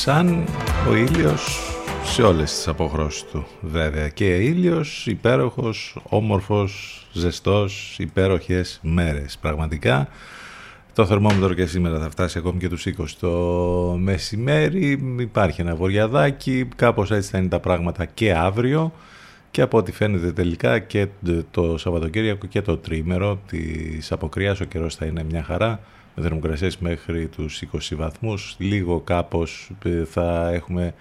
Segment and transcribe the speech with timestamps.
[0.00, 0.44] Σαν
[0.88, 1.74] ο ήλιος.
[2.04, 4.08] Σε όλες τις αποχρώσεις του βέβαια.
[4.08, 9.38] Και ήλιος υπέροχος, όμορφος, ζεστός, υπέροχες μέρες.
[9.40, 10.08] Πραγματικά
[10.94, 13.30] το θερμόμετρο και σήμερα θα φτάσει ακόμη και τους 20 το
[13.98, 18.92] μεσημέρι υπάρχει ένα βοριαδάκι κάπως έτσι θα είναι τα πράγματα και αύριο.
[19.50, 21.06] Και από ό,τι φαίνεται τελικά και
[21.50, 25.68] το Σαββατοκύριακο και το τρίμερο της αποκρίας ο καιρός θα είναι μια χαρά.
[25.68, 28.54] με θερμοκρασίες μέχρι τους 20 βαθμούς.
[28.58, 30.94] Λίγο κάπως ε, θα έχουμε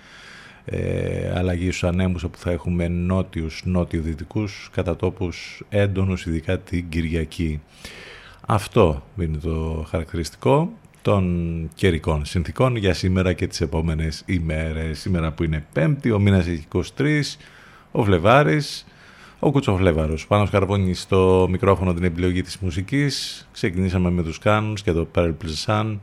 [0.65, 7.61] ε, αλλαγή στους ανέμους όπου θα έχουμε νότιους, νότιο-δυτικούς κατά τόπους έντονους ειδικά την Κυριακή.
[8.47, 10.71] Αυτό είναι το χαρακτηριστικό
[11.01, 14.99] των καιρικών συνθήκων για σήμερα και τις επόμενες ημέρες.
[14.99, 16.65] Σήμερα που είναι πέμπτη, ο μήνας έχει
[16.97, 17.37] 23,
[17.91, 18.85] ο Φλεβάρης,
[19.39, 23.47] ο Κουτσοφλέβαρος, πάνω σκαρβώνει στο μικρόφωνο την επιλογή της μουσικής.
[23.51, 25.99] Ξεκινήσαμε με τους Κάνους και το Purple Sun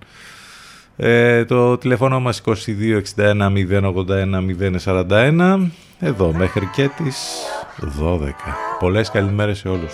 [0.96, 4.40] Ε, το τηλεφώνο μας 2261 081
[4.84, 7.44] 041 εδώ μέχρι και τις
[8.00, 8.30] 12.
[8.78, 9.92] Πολλές καλημέρες σε όλους.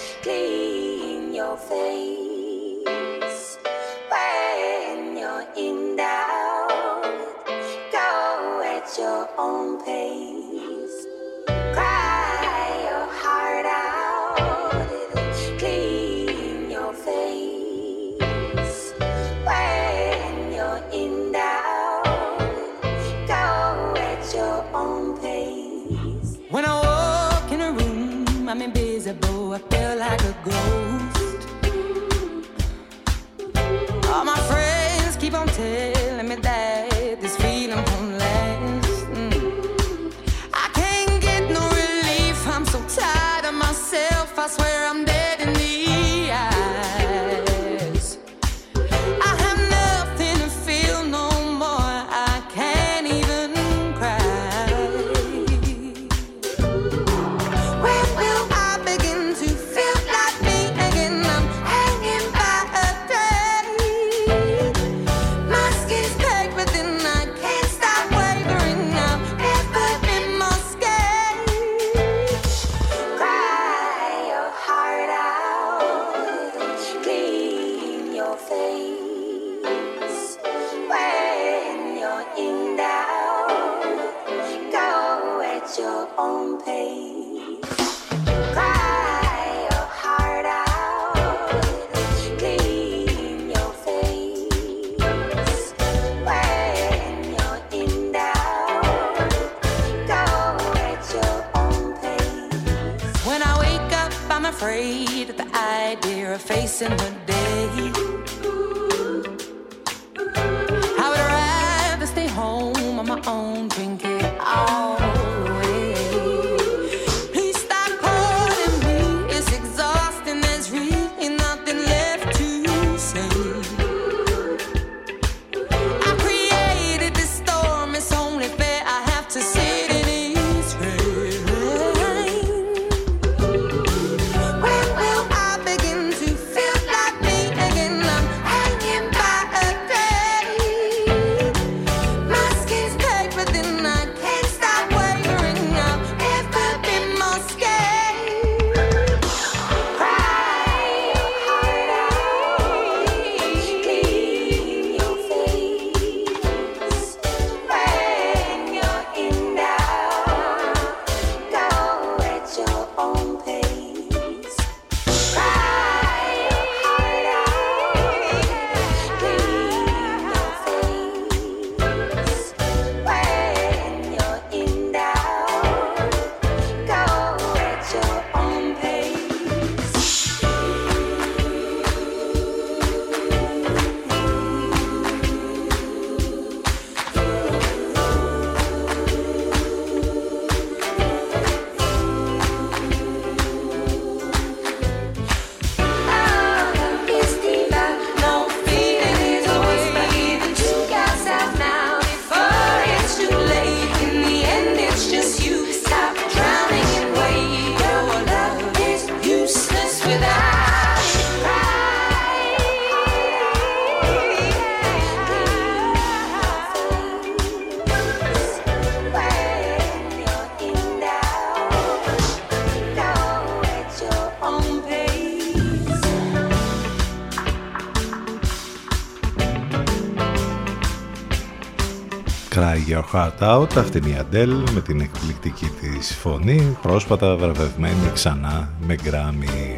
[232.93, 238.72] Your Heart Out, αυτή είναι η Αντέλ με την εκπληκτική της φωνή, πρόσφατα βραβευμένη ξανά
[238.87, 239.77] με γκράμι.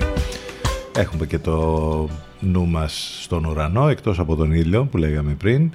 [0.96, 2.08] Έχουμε και το
[2.40, 5.70] νου μας στον ουρανό, εκτός από τον ήλιο που λέγαμε πριν,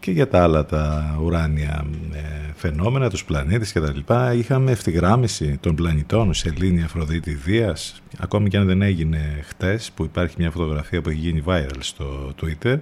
[0.00, 2.20] και για τα άλλα τα ουράνια ε,
[2.54, 4.32] φαινόμενα, τους πλανήτες και τα λοιπά.
[4.32, 10.34] Είχαμε ευθυγράμμιση των πλανητών, Σελήνη, Αφροδίτη, Δίας, ακόμη και αν δεν έγινε χτες, που υπάρχει
[10.38, 12.76] μια φωτογραφία που έχει γίνει viral στο Twitter,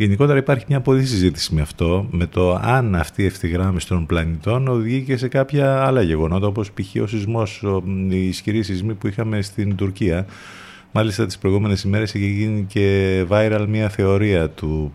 [0.00, 4.68] Γενικότερα υπάρχει μια πολλή συζήτηση με αυτό, με το αν αυτή η ευθυγράμμιση των πλανητών
[4.68, 7.02] οδηγεί σε κάποια άλλα γεγονότα, όπως π.χ.
[7.02, 7.64] ο σεισμός,
[8.08, 10.26] οι ισχυροί σεισμοί που είχαμε στην Τουρκία.
[10.92, 14.92] Μάλιστα τις προηγούμενες ημέρες είχε γίνει και viral μια θεωρία του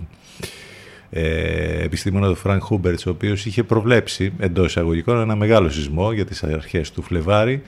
[1.09, 6.25] ε, επιστήμονα του Φρανκ Χούμπερτς, ο οποίος είχε προβλέψει εντός εισαγωγικών ένα μεγάλο σεισμό για
[6.25, 7.61] τις αρχές του Φλεβάρη.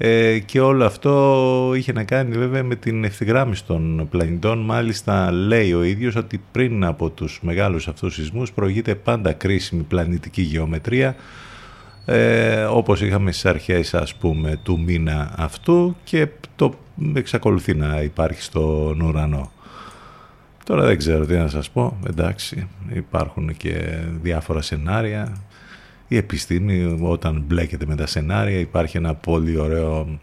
[0.00, 4.58] Ε, και όλο αυτό είχε να κάνει βέβαια με την ευθυγράμμιση των πλανητών.
[4.58, 10.42] Μάλιστα λέει ο ίδιος ότι πριν από τους μεγάλους αυτούς σεισμούς προηγείται πάντα κρίσιμη πλανητική
[10.42, 11.16] γεωμετρία
[12.04, 16.74] ε, όπως είχαμε στις αρχές ας πούμε του μήνα αυτού και το
[17.14, 19.50] εξακολουθεί να υπάρχει στον ουρανό.
[20.64, 25.36] Τώρα δεν ξέρω τι να σας πω, εντάξει υπάρχουν και διάφορα σενάρια.
[26.08, 30.18] Η επιστήμη όταν μπλέκεται με τα σενάρια υπάρχει ένα πολύ ωραίο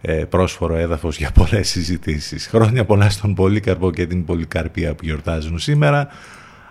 [0.00, 2.46] ε, πρόσφορο έδαφος για πολλές συζητήσεις.
[2.46, 6.08] Χρόνια πολλά στον Πολύκαρπο και την Πολυκαρπία που γιορτάζουν σήμερα.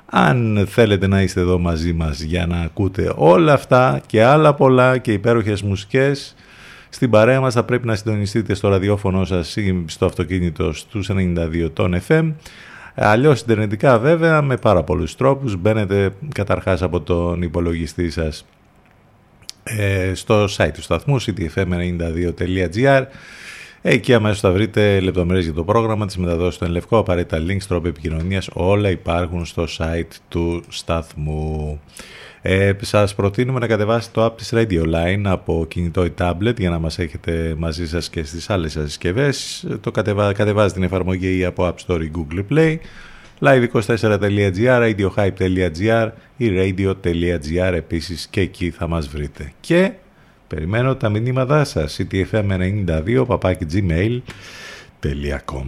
[0.05, 4.97] Αν θέλετε να είστε εδώ μαζί μας για να ακούτε όλα αυτά και άλλα πολλά
[4.97, 6.35] και υπέροχες μουσικές,
[6.89, 11.69] στην παρέα μας θα πρέπει να συντονιστείτε στο ραδιόφωνο σας ή στο αυτοκίνητο στους 92
[11.73, 12.33] των FM.
[12.99, 15.55] Αλλιώς συντερνετικά βέβαια με πάρα πολλούς τρόπους.
[15.55, 18.45] Μπαίνετε καταρχάς από τον υπολογιστή σας
[19.63, 23.03] ε, στο site του σταθμού ctfm92.gr
[23.81, 27.87] Εκεί αμέσως θα βρείτε λεπτομέρειες για το πρόγραμμα, της μεταδόσης στον Λευκό, απαραίτητα links, τρόπο
[27.87, 31.81] επικοινωνίας, όλα υπάρχουν στο site του σταθμού.
[32.41, 36.69] Ε, σας προτείνουμε να κατεβάσετε το app της Radio Line από κινητό ή tablet για
[36.69, 39.67] να μας έχετε μαζί σας και στις άλλες σας συσκευές.
[39.81, 40.33] Το κατεβα...
[40.33, 42.77] κατεβάζετε την εφαρμογή από App Store ή Google Play
[43.39, 49.51] live24.gr, radiohype.gr ή radio.gr επίσης και εκεί θα μας βρείτε.
[49.59, 49.91] Και
[50.47, 55.67] περιμένω τα μηνύματά σας ctfm92 papakigmail.com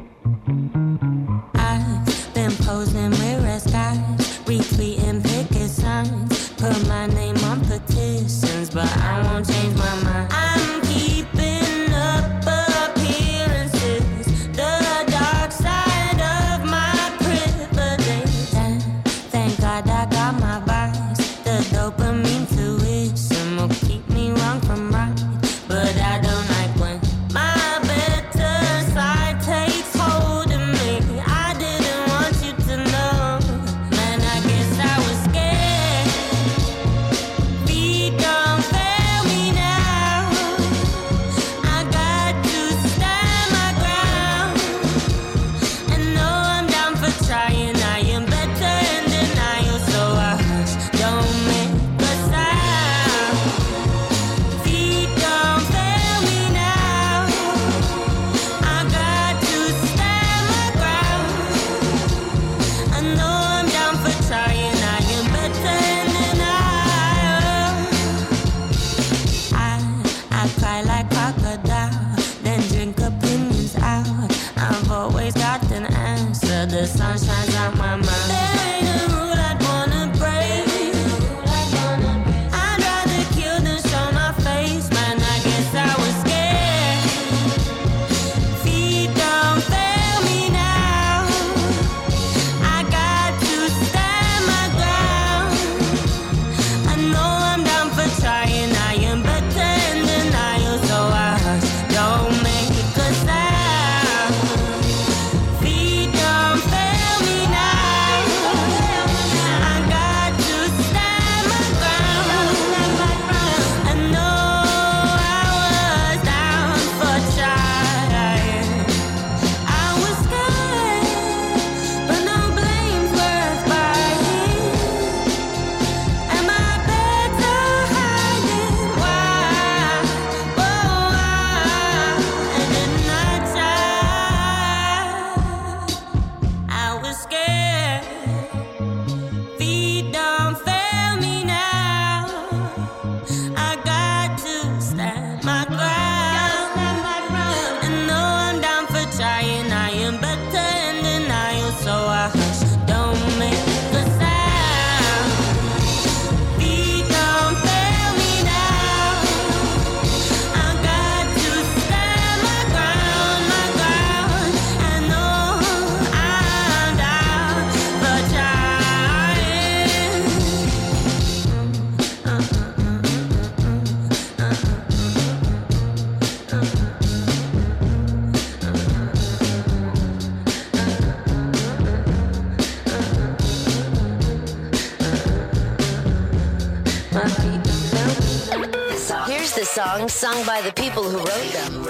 [190.21, 191.81] sung by the people who wrote them,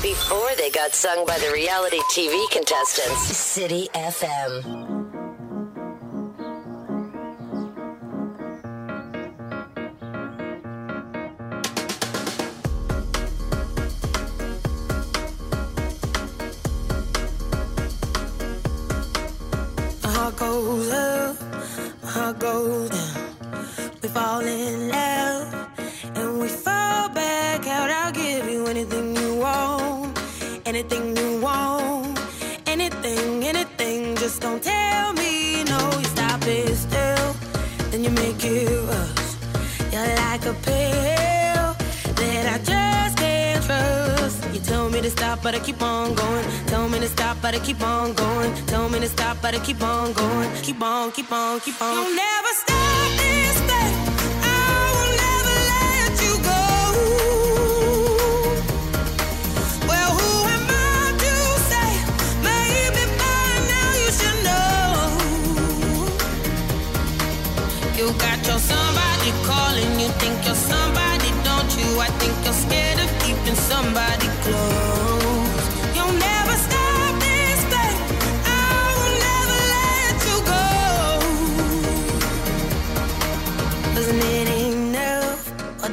[0.00, 3.36] before they got sung by the reality TV contestants.
[3.36, 4.83] City FM.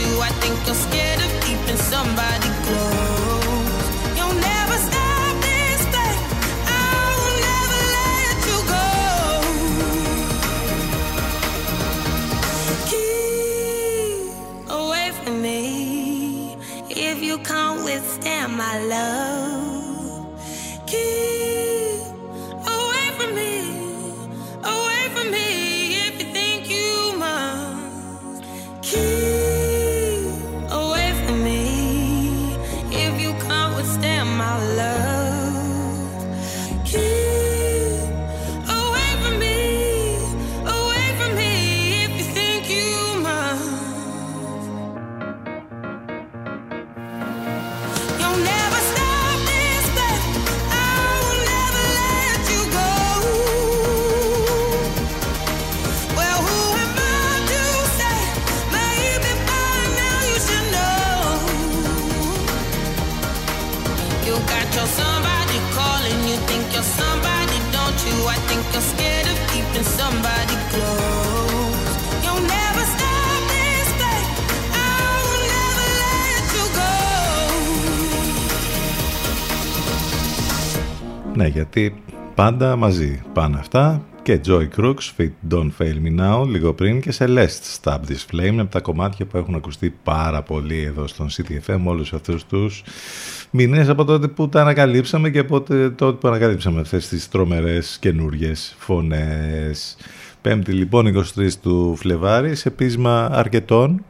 [0.00, 0.20] You?
[0.20, 3.86] I think you're scared of keeping somebody close.
[4.16, 6.18] You'll never stop this thing.
[6.66, 8.86] I will never let you go.
[12.90, 16.56] Keep away from me
[16.90, 19.39] if you can't withstand my love.
[81.40, 82.02] Ναι, γιατί
[82.34, 87.14] πάντα μαζί πάνε αυτά και Joy Crooks, Fit Don't Fail Me Now, λίγο πριν και
[87.18, 91.80] Celeste Stab This Flame, από τα κομμάτια που έχουν ακουστεί πάρα πολύ εδώ στον CTFM
[91.84, 92.82] όλους αυτούς τους
[93.50, 95.60] μήνες από τότε που τα ανακαλύψαμε και από
[95.96, 99.96] τότε που ανακαλύψαμε αυτές τις τρομερές καινούριες φωνές.
[100.40, 104.04] Πέμπτη λοιπόν 23 του Φλεβάρι σε πείσμα αρκετών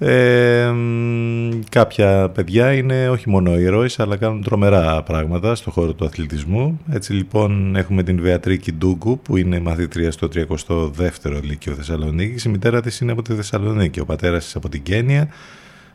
[0.00, 6.04] ε, μ, κάποια παιδιά είναι όχι μόνο ήρωες αλλά κάνουν τρομερά πράγματα στο χώρο του
[6.04, 6.80] αθλητισμού.
[6.90, 12.44] Έτσι λοιπόν έχουμε την Βεατρίκη Ντούγκου που είναι μαθήτρια στο 32ο Λύκειο Θεσσαλονίκης.
[12.44, 15.28] Η μητέρα της είναι από τη Θεσσαλονίκη, ο πατέρας της από την Κένια.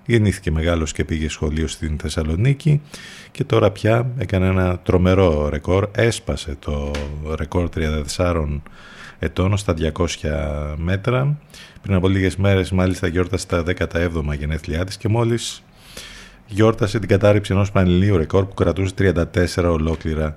[0.05, 2.81] Γεννήθηκε μεγάλος και πήγε σχολείο στην Θεσσαλονίκη
[3.31, 5.89] και τώρα πια έκανε ένα τρομερό ρεκόρ.
[5.95, 6.91] Έσπασε το
[7.37, 7.69] ρεκόρ
[8.17, 8.45] 34
[9.23, 10.05] ετών στα 200
[10.77, 11.37] μέτρα.
[11.81, 15.63] Πριν από λίγες μέρες μάλιστα γιόρτασε τα 17 γενέθλιά της και μόλις
[16.47, 20.35] γιόρτασε την κατάρριψη ενός πανελληνίου ρεκόρ που κρατούσε 34 ολόκληρα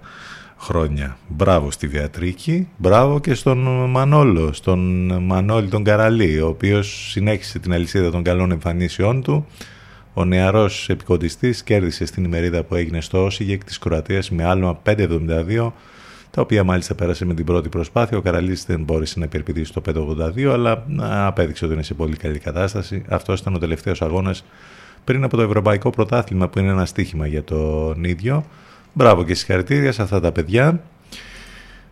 [0.59, 1.17] χρόνια.
[1.29, 3.59] Μπράβο στη Βεατρίκη, μπράβο και στον
[3.91, 9.47] Μανόλο, στον Μανώλη τον Καραλή, ο οποίος συνέχισε την αλυσίδα των καλών εμφανίσεών του.
[10.15, 15.73] Ο νεαρός επικοντιστής κέρδισε στην ημερίδα που έγινε στο Όσιγεκ της Κροατίας με άλμα 5,72
[16.37, 18.19] τα οποία μάλιστα πέρασε με την πρώτη προσπάθεια.
[18.19, 19.83] Ο Καραλής δεν μπόρεσε να υπερπηδήσει το
[20.37, 20.85] 5,82 αλλά
[21.27, 23.05] απέδειξε ότι είναι σε πολύ καλή κατάσταση.
[23.09, 24.45] Αυτός ήταν ο τελευταίος αγώνας
[25.05, 28.45] πριν από το Ευρωπαϊκό Πρωτάθλημα που είναι ένα στίχημα για τον ίδιο.
[28.93, 30.81] Μπράβο και συγχαρητήρια σε αυτά τα παιδιά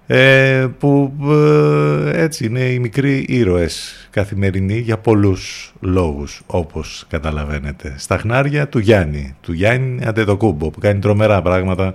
[0.07, 7.95] ε, που ε, έτσι είναι οι μικροί ήρωες καθημερινοί για πολλούς λόγους όπως καταλαβαίνετε.
[7.99, 11.95] Στα χνάρια του Γιάννη, του Γιάννη Αντετοκούμπο που κάνει τρομερά πράγματα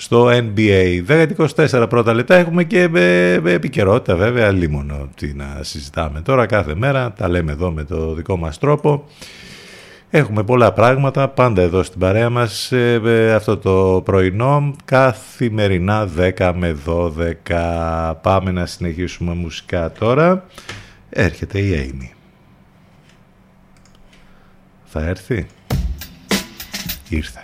[0.00, 1.04] στο NBA.
[1.56, 6.20] 10-24 πρώτα λεπτά έχουμε και ε, ε, επικαιρότητα βέβαια, λίμωνο τι να συζητάμε.
[6.20, 9.04] Τώρα κάθε μέρα, τα λέμε εδώ με το δικό μας τρόπο.
[10.10, 16.08] Έχουμε πολλά πράγματα πάντα εδώ στην παρέα μας ε, αυτό το πρωινό καθημερινά
[16.38, 16.76] 10 με
[17.48, 20.44] 12 πάμε να συνεχίσουμε μουσικά τώρα.
[21.10, 22.14] Έρχεται η Amy.
[24.84, 25.46] Θα έρθει;
[27.08, 27.40] Ήρθε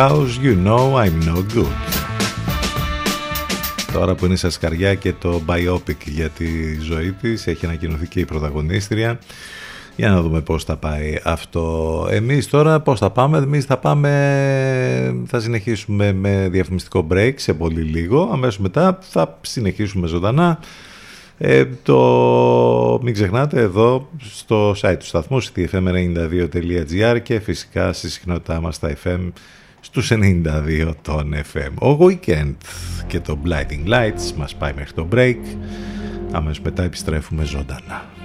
[0.00, 1.66] Winehouse, You Know I'm No Good.
[3.92, 8.20] Τώρα που είναι στα σκαριά και το biopic για τη ζωή της, έχει ανακοινωθεί και
[8.20, 9.18] η πρωταγωνίστρια.
[9.96, 12.06] Για να δούμε πώς θα πάει αυτό.
[12.10, 14.10] Εμείς τώρα πώς θα πάμε, εμείς θα πάμε,
[15.26, 18.30] θα συνεχίσουμε με διαφημιστικό break σε πολύ λίγο.
[18.32, 20.58] Αμέσως μετά θα συνεχίσουμε ζωντανά.
[21.38, 21.98] Ε, το
[23.02, 29.30] μην ξεχνάτε εδώ στο site του σταθμού ctfm92.gr και φυσικά στη συχνότητά μας στα FM
[29.80, 31.88] στους 92 των FM.
[31.88, 32.54] Ο Weekend
[33.06, 35.38] και το Blinding Lights μας πάει μέχρι το break.
[36.32, 38.19] Αμέσως μετά επιστρέφουμε ζωντανά.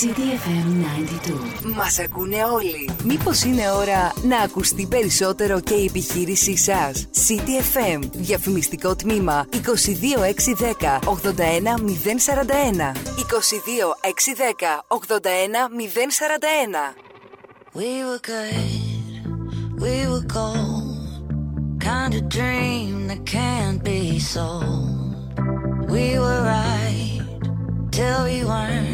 [0.00, 0.68] CDFM
[1.64, 1.74] 92.
[1.76, 2.90] Μας ακούνε όλοι.
[3.04, 8.00] Μήπως είναι ώρα να ακουστεί περισσότερο και η επιχείρησή σας; CDFM.
[8.12, 12.92] Διαφημιστικό τμήμα 22610 81041.
[13.16, 16.94] 22610 81041.
[17.74, 18.70] We were good,
[19.84, 20.94] we were gold.
[21.92, 24.00] Kind of dream that can't be
[24.34, 24.94] sold.
[25.94, 27.20] We were right
[27.96, 28.85] till we weren't.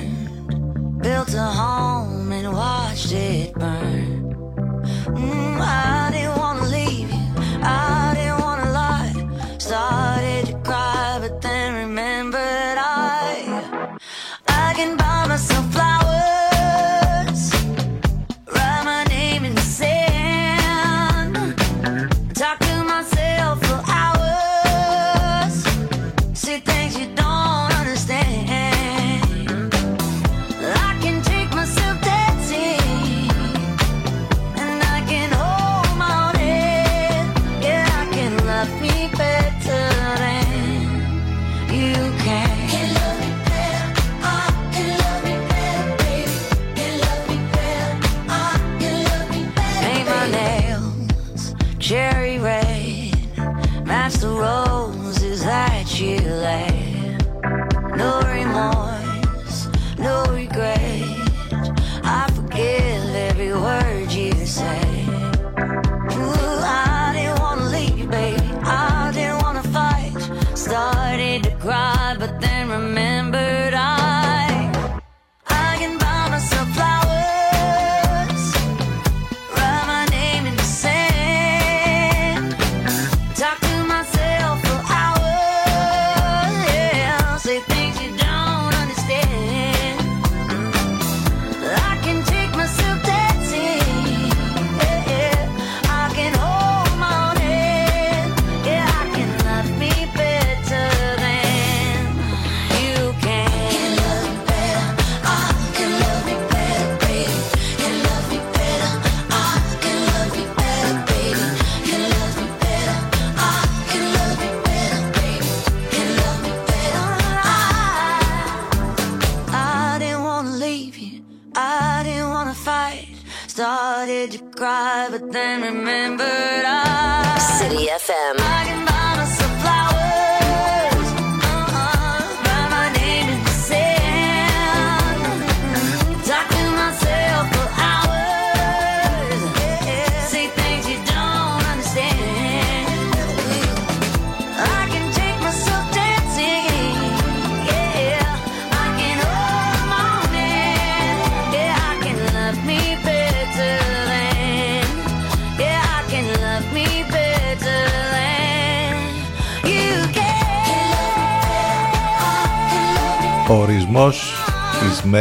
[1.35, 3.42] A home and watched it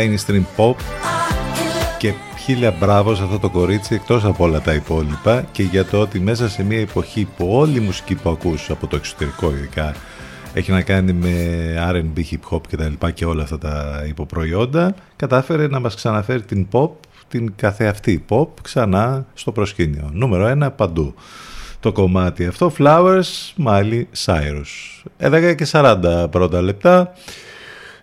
[0.01, 0.75] mainstream pop
[1.97, 5.99] και χίλια μπράβο σε αυτό το κορίτσι εκτός από όλα τα υπόλοιπα και για το
[5.99, 9.95] ότι μέσα σε μια εποχή που όλη η μουσική που ακούς από το εξωτερικό ειδικά
[10.53, 11.33] έχει να κάνει με
[11.91, 16.41] R&B, hip hop και τα λοιπά και όλα αυτά τα υποπροϊόντα κατάφερε να μας ξαναφέρει
[16.41, 16.89] την pop,
[17.27, 20.09] την καθεαυτή pop ξανά στο προσκήνιο.
[20.13, 21.13] Νούμερο ένα παντού
[21.79, 25.03] το κομμάτι αυτό Flowers, Miley Cyrus.
[25.19, 27.13] 11 και 40 πρώτα λεπτά.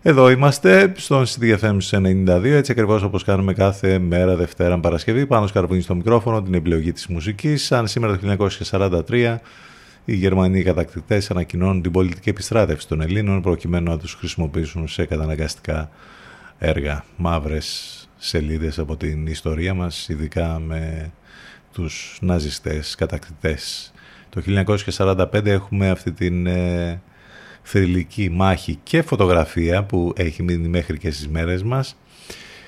[0.03, 5.81] Εδώ είμαστε στον CDFM 92, έτσι ακριβώς όπως κάνουμε κάθε μέρα Δευτέρα Παρασκευή, πάνω σκαρβούνι
[5.81, 7.73] στο μικρόφωνο, την επιλογή της μουσικής.
[7.73, 8.51] Αν σήμερα το
[9.09, 9.37] 1943
[10.05, 15.91] οι Γερμανοί κατακτητές ανακοινώνουν την πολιτική επιστράτευση των Ελλήνων προκειμένου να τους χρησιμοποιήσουν σε καταναγκαστικά
[16.59, 17.05] έργα.
[17.17, 21.13] Μαύρες σελίδες από την ιστορία μας, ειδικά με
[21.73, 23.93] τους ναζιστές κατακτητές.
[24.29, 24.43] Το
[24.97, 27.01] 1945 έχουμε αυτή την ε,
[27.71, 31.97] θρυλική μάχη και φωτογραφία που έχει μείνει μέχρι και στις μέρες μας.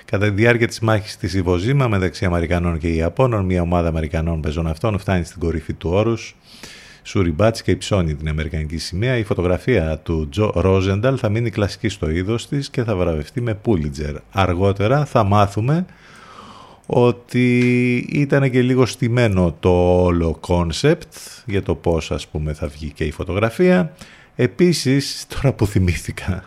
[0.05, 4.41] Κατά τη διάρκεια της μάχης της Ίβο Τζίμα μεταξύ Αμερικανών και Ιαπώνων, μια ομάδα Αμερικανών
[4.41, 6.37] πεζοναυτών φτάνει στην κορυφή του όρους
[7.03, 9.17] Σουριμπάτσι και υψώνει την Αμερικανική σημαία.
[9.17, 13.55] Η φωτογραφία του Τζο Ρόζενταλ θα μείνει κλασική στο είδος της και θα βραβευτεί με
[13.55, 14.15] Πούλιτζερ.
[14.31, 15.87] Αργότερα θα μάθουμε
[16.87, 21.13] ότι ήταν και λίγο στημένο το όλο concept
[21.47, 23.93] για το πώς ας πούμε θα βγει και η φωτογραφία
[24.43, 26.45] Επίσης, τώρα που θυμήθηκα,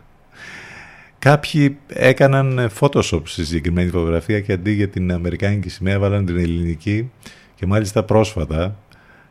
[1.20, 7.12] κάποιοι έκαναν Photoshop στη συγκεκριμένη φωτογραφία και αντί για την Αμερικάνικη σημαία βάλαν την ελληνική
[7.56, 8.78] και μάλιστα πρόσφατα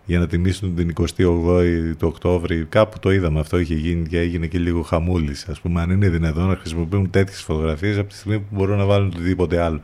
[0.04, 2.66] για να τιμήσουν την 28η του Οκτώβρη.
[2.68, 5.48] Κάπου το είδαμε αυτό, είχε γίνει και έγινε και λίγο χαμούλης.
[5.48, 8.84] Ας πούμε, αν είναι δυνατόν να χρησιμοποιούν τέτοιες φωτογραφίες από τη στιγμή που μπορούν να
[8.84, 9.80] βάλουν οτιδήποτε άλλο.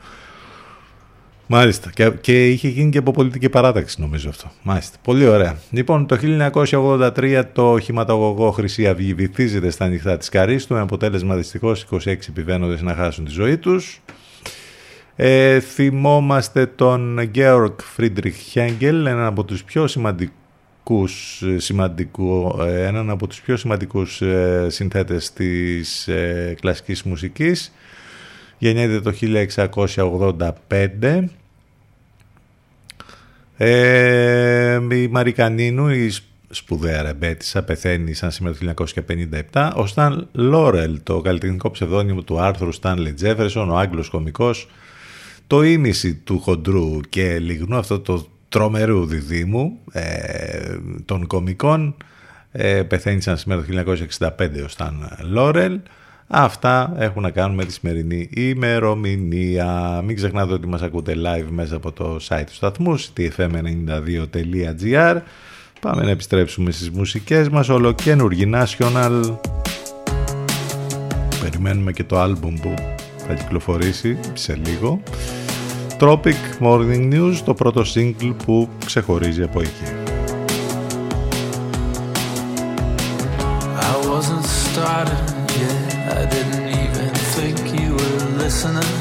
[1.50, 1.90] Μάλιστα.
[1.94, 4.50] Και, και είχε γίνει και από πολιτική παράταξη νομίζω αυτό.
[4.62, 4.96] Μάλιστα.
[5.02, 5.58] Πολύ ωραία.
[5.70, 6.18] Λοιπόν, το
[6.70, 12.82] 1983 το χηματογωγό Χρυσή Αυγή βυθίζεται στα νυχτά της Καρίστου με αποτέλεσμα δυστυχώς 26 επιβαίνοντες
[12.82, 14.00] να χάσουν τη ζωή τους.
[15.16, 23.26] Ε, θυμόμαστε τον Georg Friedrich Hängel, έναν από τους πιο σημαντικούς, σημαντικού, ε, έναν από
[23.26, 27.72] τους πιο σημαντικούς ε, συνθέτες της ε, κλασικής μουσικής.
[28.58, 29.12] Γεννιέται το
[30.68, 31.24] 1685
[33.60, 36.12] ε, η Μαρικανίνου, η
[36.50, 38.84] σπουδαία ρεμπέτησα, πεθαίνει σαν σήμερα το
[39.52, 39.72] 1957.
[39.74, 44.68] Ο Σταν Λόρελ, το καλλιτεχνικό ψευδόνυμο του άρθρου Στάνλι Τζέφερσον, ο Άγγλος κομικός,
[45.46, 51.96] το ήμιση του χοντρού και λιγνού αυτό το τρομερού διδήμου ε, των κομικών,
[52.52, 55.80] ε, πεθαίνει σαν σήμερα το 1965 ο Σταν Λόρελ.
[56.30, 60.00] Αυτά έχουν να κάνουν με τη σημερινή ημερομηνία.
[60.04, 65.16] Μην ξεχνάτε ότι μας ακούτε live μέσα από το site του σταθμού ctfm92.gr
[65.80, 69.36] Πάμε να επιστρέψουμε στις μουσικές μας ολοκένουργη National
[71.40, 72.74] Περιμένουμε και το άλμπουμ που
[73.16, 75.02] θα κυκλοφορήσει σε λίγο
[76.00, 79.84] Tropic Morning News, το πρώτο single που ξεχωρίζει από εκεί.
[83.80, 85.37] I wasn't starting
[88.58, 88.92] listening.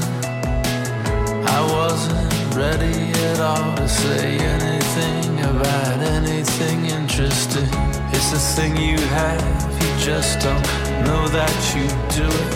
[1.48, 7.68] I wasn't ready at all to say anything about anything interesting.
[8.14, 9.42] It's a thing you have,
[9.82, 10.68] you just don't
[11.06, 11.88] know that you
[12.20, 12.54] do it.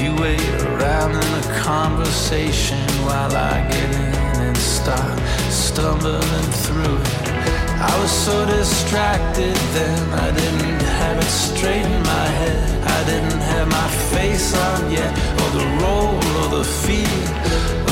[0.00, 5.18] You wait around in a conversation while I get in and start
[5.50, 7.37] stumbling through it.
[7.80, 12.58] I was so distracted then, I didn't have it straight in my head.
[12.82, 17.22] I didn't have my face on yet, or the role, or the feel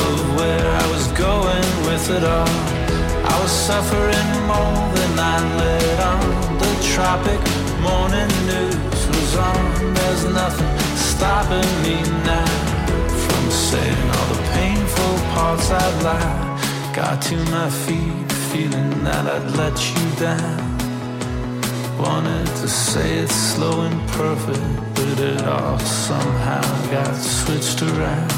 [0.06, 2.86] of where I was going with it all.
[3.30, 6.58] I was suffering more than I let on.
[6.58, 7.42] The tropic
[7.78, 9.94] morning news was on.
[9.94, 12.54] There's nothing stopping me now
[13.24, 16.92] from saying all the painful parts I'd lie.
[16.92, 18.25] Got to my feet
[18.56, 20.58] feeling that I'd let you down.
[21.98, 28.30] Wanted to say it slow and perfect, but it all somehow got switched around.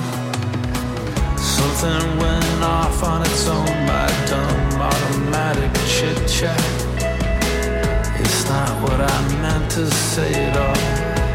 [1.39, 6.67] Something went off on its own, my dumb automatic chit chat.
[8.23, 10.83] It's not what I meant to say at all.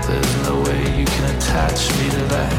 [0.08, 2.56] There's no way you can attach me to that.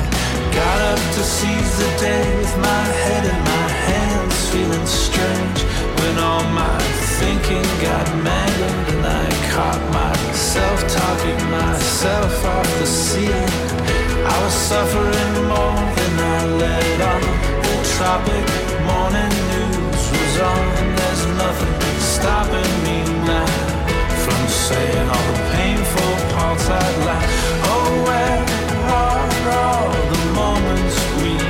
[0.61, 5.74] Got up to seize the day with my head in my hands, feeling strange
[6.05, 6.79] when all my
[7.19, 13.53] thinking got mangled and I caught myself talking myself off the ceiling.
[14.33, 17.23] I was suffering more than I let on.
[17.67, 18.47] The tropic
[18.91, 20.65] morning news was on.
[20.99, 21.75] There's nothing
[22.15, 22.99] stopping me
[23.33, 23.53] now
[24.25, 27.31] from saying all the painful parts I'd like.
[27.73, 28.41] Oh, where
[29.01, 29.33] are
[29.65, 31.44] all the moments we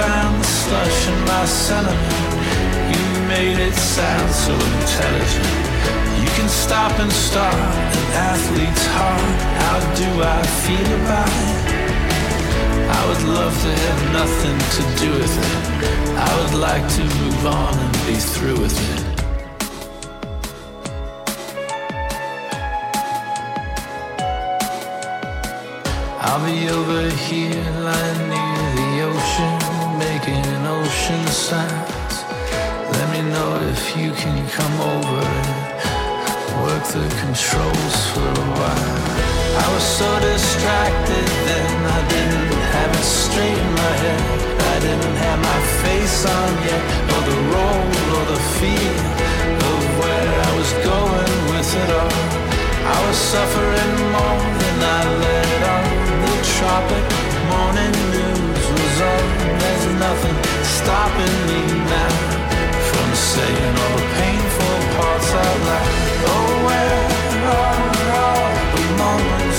[0.00, 2.32] found the slush in my sentiment.
[2.94, 5.52] You made it sound so intelligent.
[6.22, 7.54] You can stop and start
[8.00, 9.32] an athlete's heart.
[9.62, 11.56] How do I feel about it?
[12.98, 15.56] I would love to have nothing to do with it.
[16.28, 19.10] I would like to move on and be through with it.
[26.26, 29.59] I'll be over here lying near the ocean,
[30.20, 32.14] making ocean sounds.
[32.92, 38.96] Let me know if you can come over and work the controls for a while.
[39.64, 44.22] I was so distracted then, I didn't have it straight in my head.
[44.60, 46.82] I didn't have my face on yet,
[47.14, 48.96] or the role, or the feel
[49.70, 52.20] of where I was going with it all.
[52.94, 55.86] I was suffering more than I let on.
[56.24, 57.06] The tropic
[57.52, 59.39] morning news was on.
[60.00, 62.14] Nothing stopping me now
[62.88, 65.88] from saying all the painful parts out loud.
[66.24, 67.04] Oh, where
[67.44, 67.84] are
[68.24, 69.49] all the moments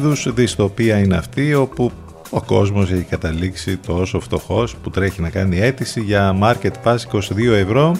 [0.00, 1.90] Τι είδους δυστοπία είναι αυτή όπου
[2.30, 7.20] ο κόσμος έχει καταλήξει τόσο φτωχός που τρέχει να κάνει αίτηση για Market Pass 22
[7.46, 7.96] ευρώ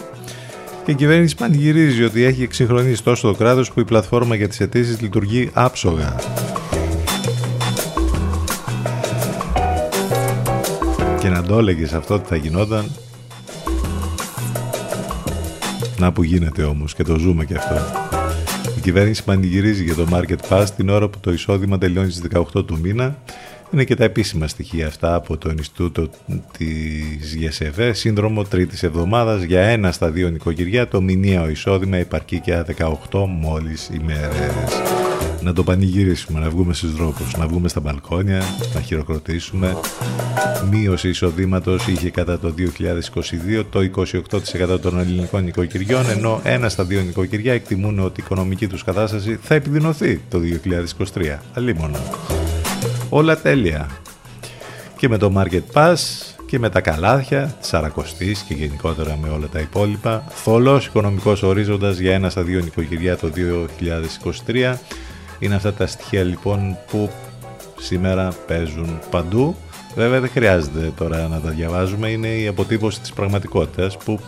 [0.85, 4.59] και η κυβέρνηση πανηγυρίζει ότι έχει εξυγχρονίσει τόσο το κράτος που η πλατφόρμα για τις
[4.59, 6.15] αιτήσεις λειτουργεί άψογα.
[11.19, 12.85] Και να το έλεγες αυτό ότι θα γινόταν
[15.97, 18.00] να που γίνεται όμως και το ζούμε και αυτό.
[18.81, 22.65] Η κυβέρνηση πανηγυρίζει για το Market Pass την ώρα που το εισόδημα τελειώνει στις 18
[22.65, 23.17] του μήνα
[23.71, 26.09] Είναι και τα επίσημα στοιχεία αυτά από το Ινστιτούτο
[26.57, 27.93] της ΓΕΣΕΒΕ.
[27.93, 30.87] Σύνδρομο τρίτης εβδομάδας για ένα στα δύο νοικοκυριά.
[30.87, 32.65] Το μηνιαίο εισόδημα υπαρκεί για
[33.11, 34.90] 18 μόλις ημέρες.
[35.43, 39.77] Να το πανηγυρίσουμε, να βγούμε στους δρόμους, να βγούμε στα μπαλκόνια, να χειροκροτήσουμε.
[40.71, 43.79] Μείωση εισοδήματος είχε κατά το 2022 το
[44.75, 49.39] 28% των ελληνικών νοικοκυριών, ενώ ένα στα δύο νοικοκυριά εκτιμούν ότι η οικονομική τους κατάσταση
[49.41, 50.39] θα επιδεινωθεί το
[51.13, 51.37] 2023.
[51.53, 51.95] Αλλήμον
[53.09, 53.89] όλα τέλεια.
[54.97, 55.95] Και με το Market Pass
[56.45, 60.23] και με τα καλάθια της Αρακοστής και γενικότερα με όλα τα υπόλοιπα.
[60.29, 63.31] Θολός οικονομικός ορίζοντας για ένα στα δύο νοικοκυριά το
[64.45, 64.77] 2023.
[65.41, 67.09] Είναι αυτά τα στοιχεία λοιπόν που
[67.79, 69.55] σήμερα παίζουν παντού.
[69.95, 74.19] Βέβαια δεν χρειάζεται τώρα να τα διαβάζουμε, είναι η αποτύπωση της πραγματικότητας που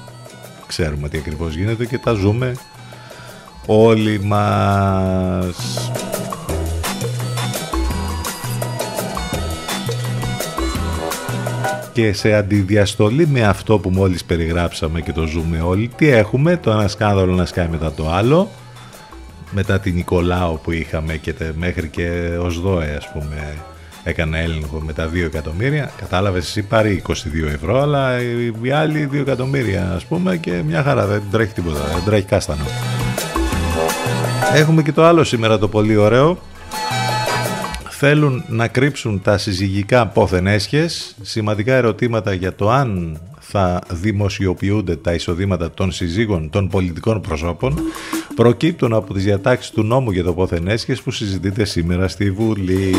[0.67, 2.55] ξέρουμε τι ακριβώς γίνεται και τα ζούμε
[3.65, 5.91] όλοι μας.
[11.93, 16.71] και σε αντιδιαστολή με αυτό που μόλις περιγράψαμε και το ζούμε όλοι, τι έχουμε, το
[16.71, 18.49] ένα σκάνδαλο να σκάει μετά το άλλο,
[19.53, 23.57] μετά την Νικολάου που είχαμε και μέχρι και ως ΔΟΕ ας πούμε
[24.03, 27.13] έκανε έλεγχο με τα 2 εκατομμύρια, κατάλαβες εσύ πάρει 22
[27.53, 28.21] ευρώ αλλά
[28.61, 32.63] οι άλλοι 2 εκατομμύρια ας πούμε και μια χαρά δεν τρέχει τίποτα, δεν τρέχει κάστανο.
[34.53, 36.37] Έχουμε και το άλλο σήμερα το πολύ ωραίο.
[37.89, 45.13] Θέλουν να κρύψουν τα συζυγικά πόθεν έσχες, σημαντικά ερωτήματα για το αν θα δημοσιοποιούνται τα
[45.13, 47.79] εισοδήματα των συζύγων των πολιτικών προσώπων
[48.35, 52.93] προκύπτουν από τις διατάξεις του νόμου για το πόθεν έσχες που συζητείται σήμερα στη Βουλή.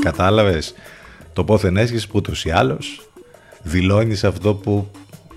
[0.00, 0.74] Κατάλαβες;
[1.32, 3.08] Το πόθεν έσχες που ούτως ή άλλως
[3.62, 4.90] δηλώνεις αυτό που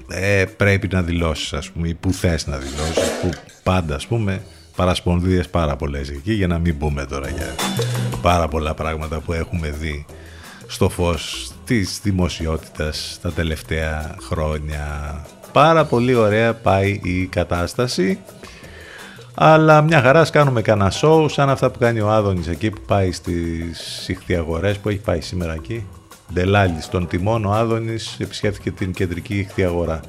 [0.10, 3.30] ε, πρέπει να δηλώσεις ας πούμε ή που θες να δηλώσεις που
[3.64, 4.42] πάντα ας πούμε
[4.76, 7.56] παρασπονδίες πάρα πολλές εκεί για να μην πούμε τώρα για
[8.22, 10.06] πάρα πολλά πράγματα που έχουμε δει
[10.68, 15.26] στο φως της δημοσιότητας τα τελευταία χρόνια.
[15.52, 18.20] Πάρα πολύ ωραία πάει η κατάσταση
[19.40, 23.12] αλλά μια χαρά κάνουμε κανένα σοου σαν αυτά που κάνει ο Άδωνης εκεί που πάει
[23.12, 25.86] στις ηχθιαγορές που έχει πάει σήμερα εκεί.
[26.34, 30.00] Ντελάλης των τιμών ο Άδωνης επισκέφθηκε την κεντρική ηχθιαγορά.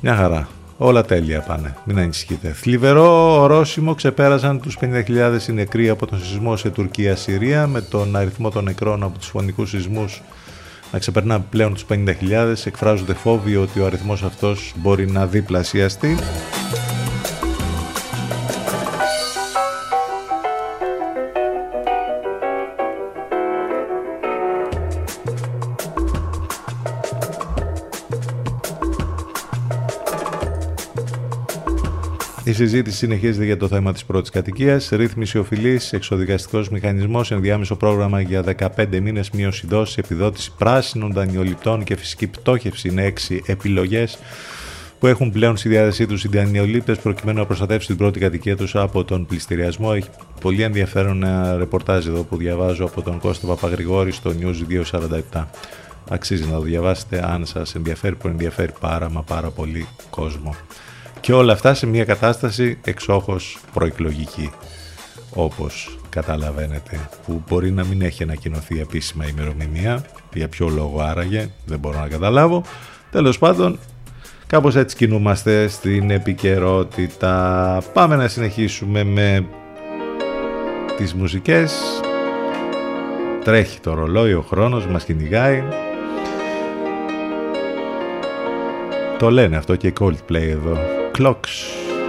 [0.00, 0.48] Μια χαρά.
[0.76, 2.48] Όλα τέλεια πάνε, μην ανησυχείτε.
[2.52, 8.50] Θλιβερό ορόσημο ξεπέρασαν τους 50.000 οι νεκροί από τον σεισμό σε Τουρκία-Συρία με τον αριθμό
[8.50, 10.22] των νεκρών από τους φωνικούς σεισμούς
[10.92, 12.54] να ξεπερνά πλέον τους 50.000.
[12.64, 16.16] Εκφράζονται φόβοι ότι ο αριθμός αυτός μπορεί να διπλασιαστεί.
[32.52, 38.20] Η συζήτηση συνεχίζεται για το θέμα της πρώτης κατοικίας, ρύθμιση οφειλής, εξοδικαστικός μηχανισμός, ενδιάμεσο πρόγραμμα
[38.20, 44.18] για 15 μήνες μείωση δόσης, επιδότηση πράσινων δανειοληπτών και φυσική πτώχευση είναι έξι επιλογές
[44.98, 48.76] που έχουν πλέον στη διάθεσή τους οι δανειολήπτες προκειμένου να προστατεύσουν την πρώτη κατοικία τους
[48.76, 49.92] από τον πληστηριασμό.
[49.94, 50.08] Έχει
[50.40, 54.84] πολύ ενδιαφέρον ένα ρεπορτάζ εδώ που διαβάζω από τον Κώστα Παπαγρηγόρη στο News
[55.32, 55.44] 247.
[56.10, 60.56] Αξίζει να το διαβάσετε αν σας ενδιαφέρει που ενδιαφέρει πάρα μα πάρα πολύ κόσμο.
[61.22, 64.50] Και όλα αυτά σε μια κατάσταση εξόχως προεκλογική,
[65.34, 71.78] όπως καταλαβαίνετε, που μπορεί να μην έχει ανακοινωθεί επίσημα ημερομηνία, για ποιο λόγο άραγε, δεν
[71.78, 72.62] μπορώ να καταλάβω.
[73.10, 73.78] Τέλος πάντων,
[74.46, 77.82] κάπως έτσι κινούμαστε στην επικαιρότητα.
[77.92, 79.46] Πάμε να συνεχίσουμε με
[80.96, 82.00] τις μουσικές.
[83.44, 85.62] Τρέχει το ρολόι, ο χρόνος μας κυνηγάει.
[89.18, 91.00] Το λένε αυτό και Coldplay εδώ.
[91.22, 92.01] clocks.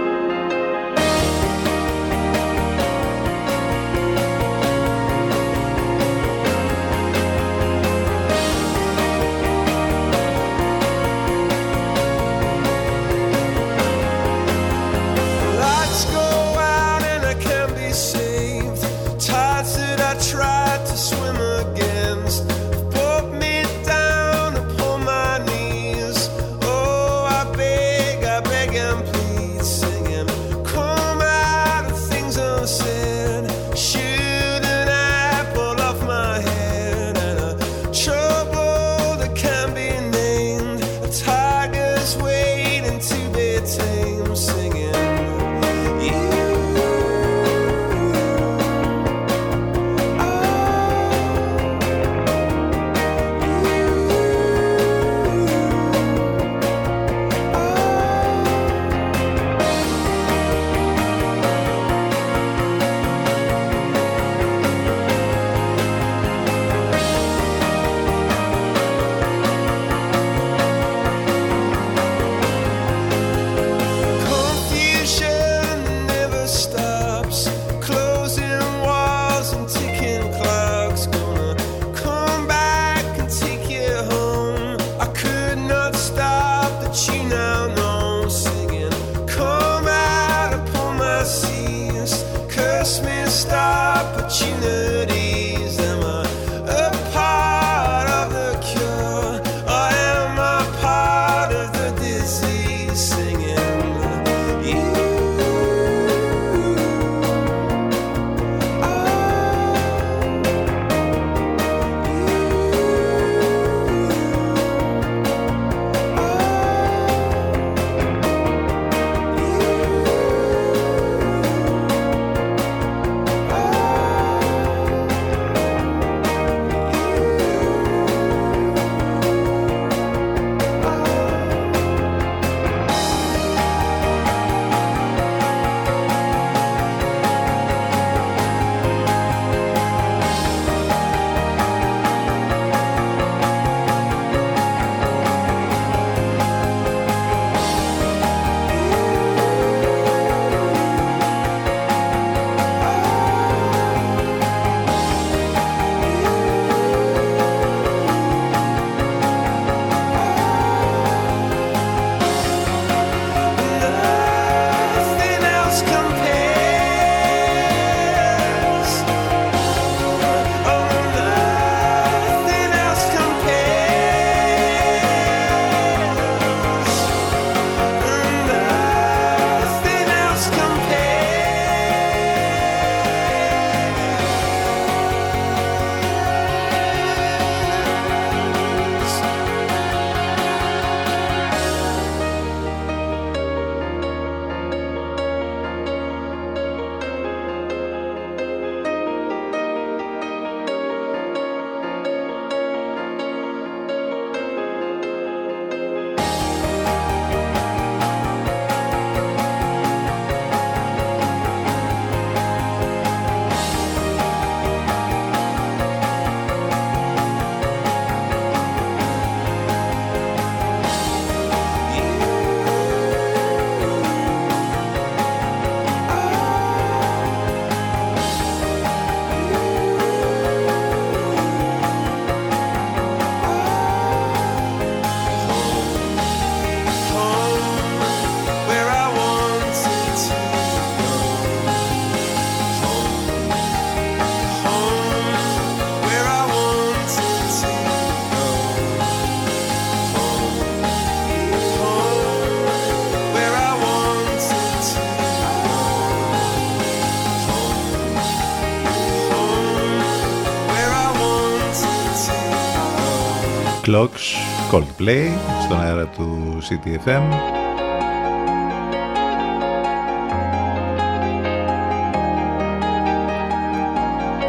[265.04, 265.28] Coldplay
[265.64, 267.22] στον αέρα του CTFM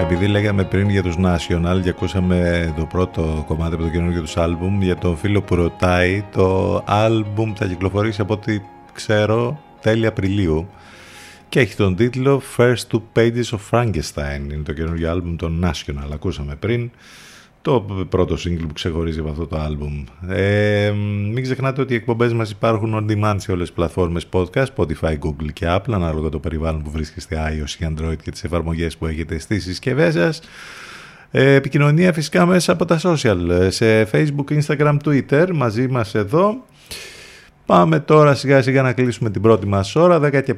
[0.01, 4.37] Επειδή λέγαμε πριν για τους National και ακούσαμε το πρώτο κομμάτι από το καινούργιο τους
[4.37, 8.61] άλμπουμ για τον φίλο που ρωτάει το άλμπουμ θα κυκλοφορήσει από ό,τι
[8.93, 10.69] ξέρω τέλη Απριλίου.
[11.49, 16.09] Και έχει τον τίτλο First Two Pages of Frankenstein είναι το καινούργιο άλμπουμ των National
[16.13, 16.91] ακούσαμε πριν
[17.65, 20.03] το πρώτο σύγκλι που ξεχωρίζει από αυτό το άλμπουμ.
[20.29, 20.91] Ε,
[21.33, 25.13] μην ξεχνάτε ότι οι εκπομπές μας υπάρχουν on demand σε όλες τις πλατφόρμες podcast, Spotify,
[25.19, 29.05] Google και Apple, ανάλογα το περιβάλλον που βρίσκεστε iOS ή Android και τις εφαρμογές που
[29.05, 30.41] έχετε στις συσκευές σας.
[31.31, 36.63] Ε, επικοινωνία φυσικά μέσα από τα social, σε Facebook, Instagram, Twitter, μαζί μας εδώ.
[37.65, 40.55] Πάμε τώρα σιγά σιγά να κλείσουμε την πρώτη μας ώρα, 10 και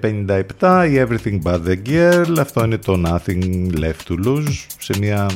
[0.60, 5.28] 57, η Everything But The Girl, αυτό είναι το Nothing Left To Lose, σε μια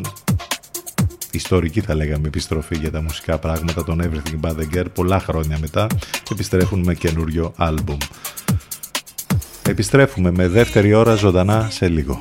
[1.38, 3.84] ιστορική θα λέγαμε επιστροφή για τα μουσικά πράγματα.
[3.84, 5.88] Των Everything But The Girl πολλά χρόνια μετά
[6.32, 7.98] επιστρέφουν με καινούριο άλμπουμ.
[9.70, 12.20] Επιστρέφουμε με δεύτερη ώρα ζωντανά σε λίγο.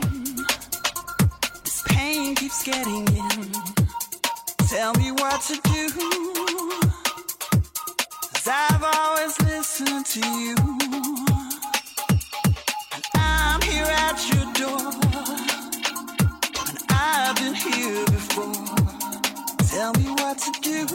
[19.71, 20.87] Tell me what to do.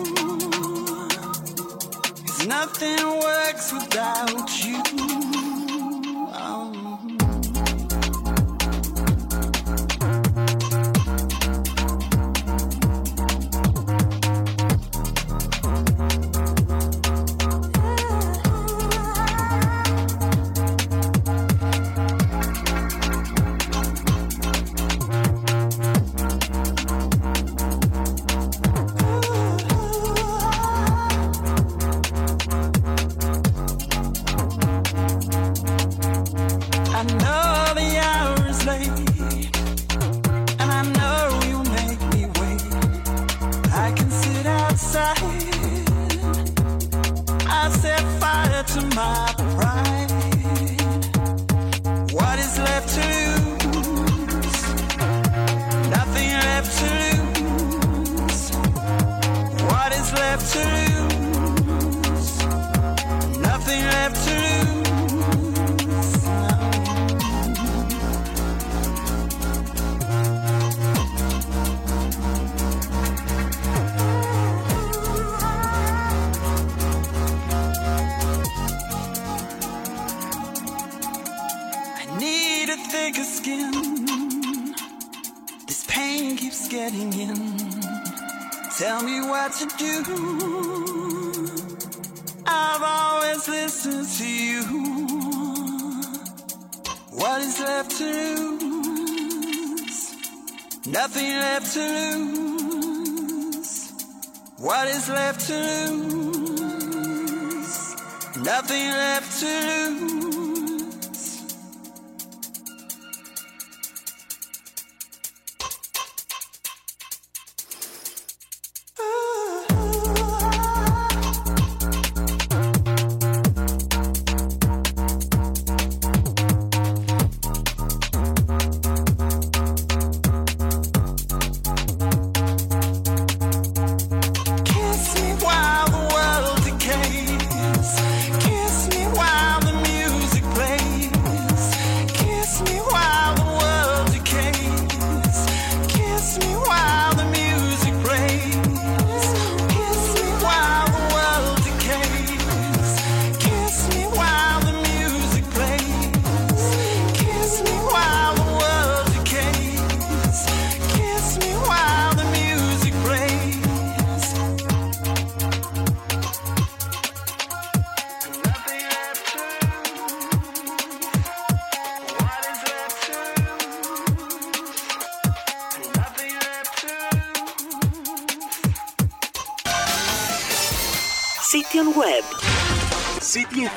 [2.28, 5.45] Cause nothing works without you.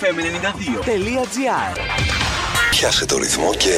[0.01, 1.79] cityfm92.gr
[2.71, 3.71] Πιάσε το ρυθμό και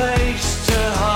[0.00, 1.09] place to hide.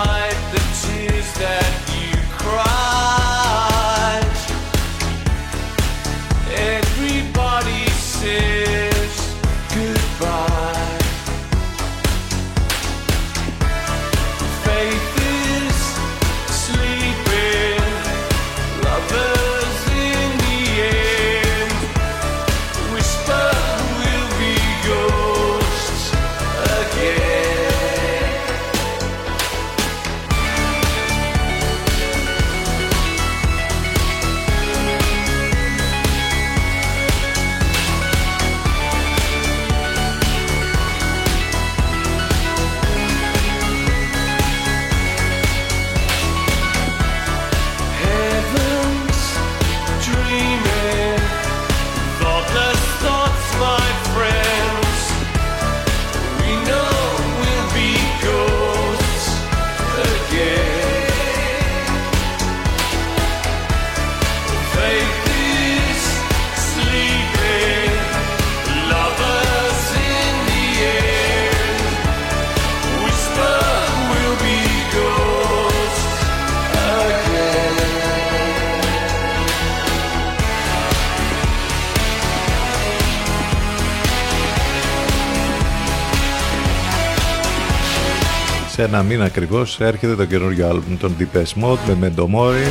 [88.95, 92.71] Ένα μήνα ακριβώς έρχεται το καινούργιο άλμπουμ των Deepest Mode με Mendomori.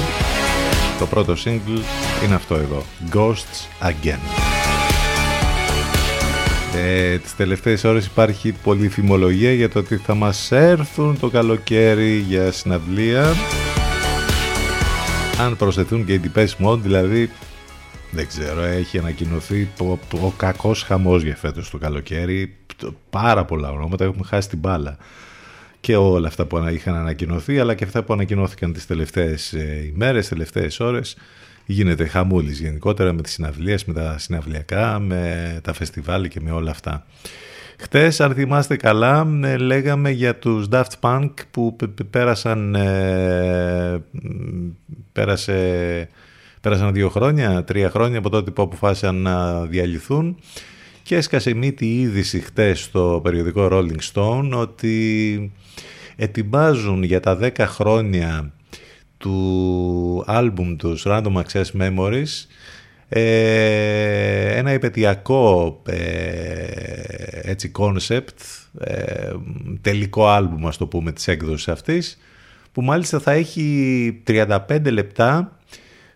[1.00, 1.82] Το πρώτο single
[2.26, 4.20] είναι αυτό εδώ, Ghosts Again.
[6.76, 12.18] Ε, τις τελευταίες ώρες υπάρχει πολλή φημολογία για το ότι θα μας έρθουν το καλοκαίρι
[12.18, 13.34] για συναυλία
[15.40, 17.30] αν προσθεθούν και οι Deepest Mode δηλαδή
[18.12, 19.92] δεν ξέρω, έχει ανακοινωθεί ο,
[20.26, 22.56] ο κακός χαμός για φέτος το καλοκαίρι
[23.10, 24.98] πάρα πολλά ονόματα, έχουμε χάσει την μπάλα
[25.84, 30.28] και όλα αυτά που είχαν ανακοινωθεί αλλά και αυτά που ανακοινώθηκαν τις τελευταίες ε, ημέρες,
[30.28, 31.18] τελευταίες ώρες
[31.66, 36.72] γίνεται χαμούλης γενικότερα με τις συναυλίες, με τα συναυλιακά, με τα φεστιβάλ και με όλα
[36.72, 37.06] αυτά.
[37.78, 41.76] Χτες, αν θυμάστε καλά, ε, λέγαμε για τους Daft Punk που
[42.10, 44.04] πέρασαν, ε,
[45.12, 46.10] πέρασε,
[46.62, 50.38] πέρασαν δύο χρόνια, τρία χρόνια από τότε που αποφάσισαν να διαλυθούν
[51.04, 55.52] και έσκασε μύτη η είδηση χτες στο περιοδικό Rolling Stone ότι
[56.16, 58.54] ετοιμάζουν για τα 10 χρόνια
[59.18, 62.46] του άλμπουμ τους Random Access Memories
[63.10, 66.00] ε, ένα επαιτειακό ε,
[67.42, 69.32] έτσι concept ε,
[69.82, 72.18] τελικό άλμπουμ ας το πούμε της έκδοσης αυτής
[72.72, 74.58] που μάλιστα θα έχει 35
[74.92, 75.58] λεπτά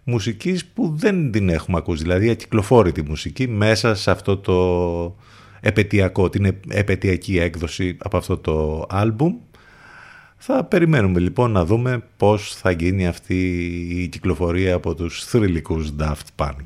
[0.03, 2.01] μουσικής που δεν την έχουμε ακούσει.
[2.01, 5.15] Δηλαδή ακυκλοφόρητη μουσική μέσα σε αυτό το
[5.61, 9.35] επαιτειακό την επαιτειακή έκδοση από αυτό το άλμπουμ
[10.37, 13.65] θα περιμένουμε λοιπόν να δούμε πώς θα γίνει αυτή
[14.03, 16.65] η κυκλοφορία από τους θρηλυκούς Daft Punk.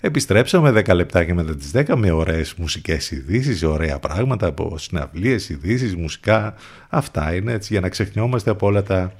[0.00, 5.96] Επιστρέψαμε 10 λεπτάκια μετά τις 10 με ωραίες μουσικές ειδήσεις, ωραία πράγματα από συναυλίες, ειδήσεις,
[5.96, 6.54] μουσικά.
[6.88, 9.12] Αυτά είναι έτσι για να ξεχνιόμαστε από όλα τα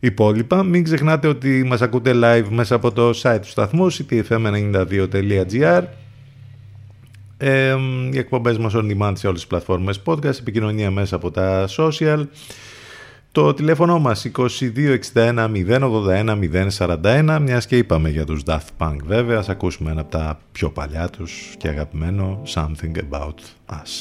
[0.00, 0.62] υπόλοιπα.
[0.62, 5.82] Μην ξεχνάτε ότι μας ακούτε live μέσα από το site του σταθμού ctfm92.gr
[7.36, 7.76] ε,
[8.12, 12.26] οι εκπομπές μας on demand σε όλες τις πλατφόρμες podcast, επικοινωνία μέσα από τα social
[13.32, 14.26] το τηλέφωνο μας
[15.14, 15.48] 2261
[17.02, 20.70] 081 μιας και είπαμε για τους Daft Punk βέβαια, ας ακούσουμε ένα από τα πιο
[20.70, 23.38] παλιά τους και αγαπημένο Something About
[23.70, 23.92] Us.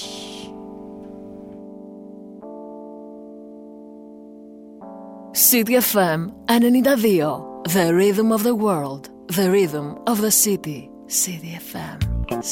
[5.50, 7.42] CDFM 92
[7.76, 9.04] The Rhythm of the World
[9.38, 11.98] The Rhythm of the City CDFM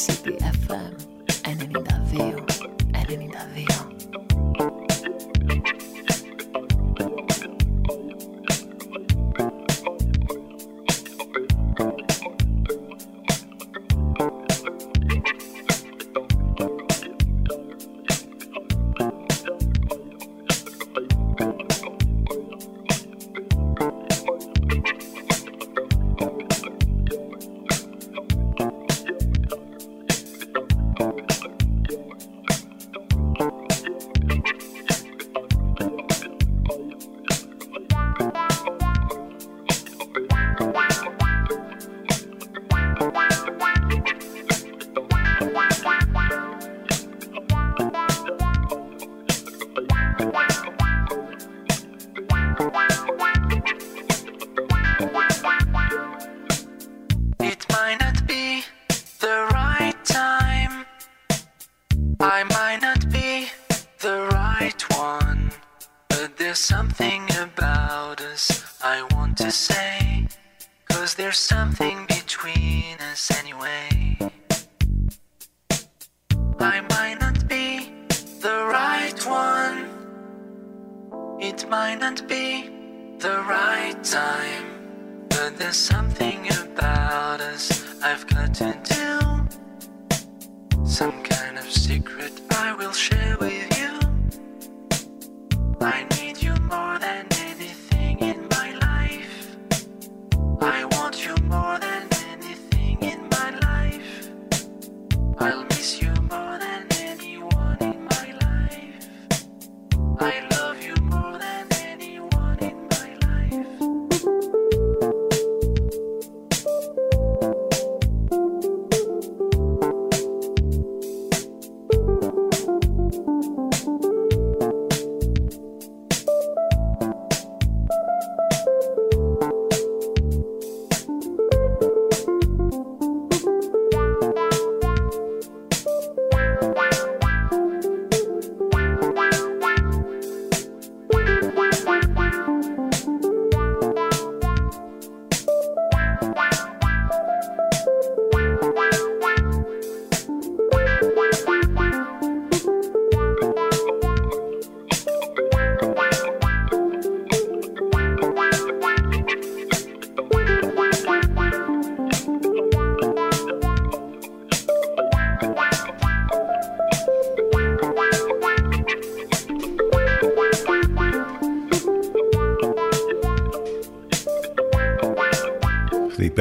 [0.06, 0.94] CDFM
[1.44, 2.44] 92
[2.92, 3.89] 92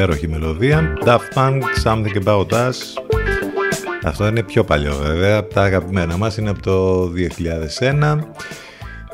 [0.08, 0.98] υπέροχη μελωδία.
[1.04, 2.74] Daft Punk, Something About Us.
[4.02, 7.08] Αυτό είναι πιο παλιό βέβαια, από τα αγαπημένα μας είναι από το
[7.80, 8.18] 2001.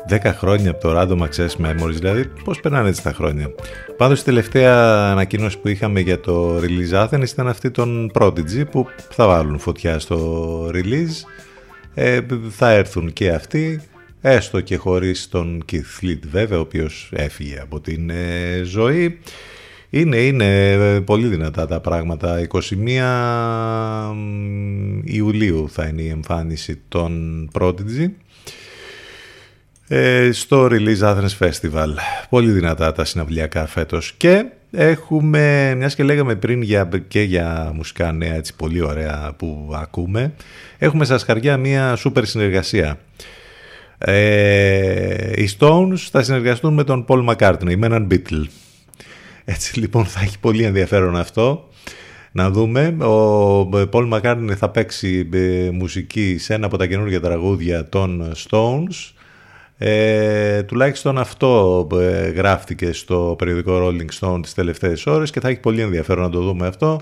[0.09, 3.49] 10 χρόνια από το Random Access Memories, δηλαδή πώς περνάνε έτσι τα χρόνια.
[3.97, 8.87] Πάντως η τελευταία ανακοίνωση που είχαμε για το Release Athens ήταν αυτή των Prodigy που
[9.09, 11.23] θα βάλουν φωτιά στο release.
[11.93, 12.19] Ε,
[12.49, 13.81] θα έρθουν και αυτοί,
[14.21, 19.19] έστω και χωρίς τον Keith Lead βέβαια, ο οποίος έφυγε από την ε, ζωή.
[19.89, 22.47] Είναι, είναι ε, πολύ δυνατά τα πράγματα.
[22.49, 24.15] 21
[25.03, 27.11] Ιουλίου θα είναι η εμφάνιση των
[27.59, 28.09] Prodigy
[29.87, 31.89] ε, στο Release Athens Festival.
[32.29, 34.13] Πολύ δυνατά τα συναυλιακά φέτος.
[34.17, 39.71] Και έχουμε, μιας και λέγαμε πριν για, και για μουσικά νέα έτσι πολύ ωραία που
[39.75, 40.33] ακούμε,
[40.77, 42.99] έχουμε στα σκαριά μια σούπερ συνεργασία.
[43.97, 48.45] Ε, οι Stones θα συνεργαστούν με τον Paul McCartney, με έναν Beatle.
[49.45, 51.69] Έτσι λοιπόν θα έχει πολύ ενδιαφέρον αυτό.
[52.31, 57.89] Να δούμε, ο Paul McCartney θα παίξει ε, μουσική σε ένα από τα καινούργια τραγούδια
[57.89, 59.13] των Stones.
[59.77, 65.59] Ε, τουλάχιστον αυτό ε, γράφτηκε στο περιοδικό Rolling Stone τις τελευταίες ώρες και θα έχει
[65.59, 67.01] πολύ ενδιαφέρον να το δούμε αυτό.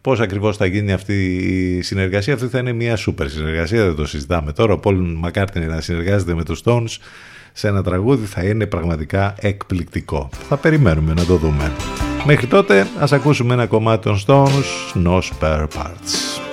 [0.00, 2.34] Πώς ακριβώς θα γίνει αυτή η συνεργασία.
[2.34, 4.72] Αυτή θα είναι μια σούπερ συνεργασία, δεν το συζητάμε τώρα.
[4.72, 6.96] Ο Paul McCartney να συνεργάζεται με τους Stones
[7.52, 10.28] σε ένα τραγούδι θα είναι πραγματικά εκπληκτικό.
[10.48, 11.72] Θα περιμένουμε να το δούμε.
[12.24, 16.49] Μέχρι τότε ας ακούσουμε ένα κομμάτι των Stones, No Spare Parts.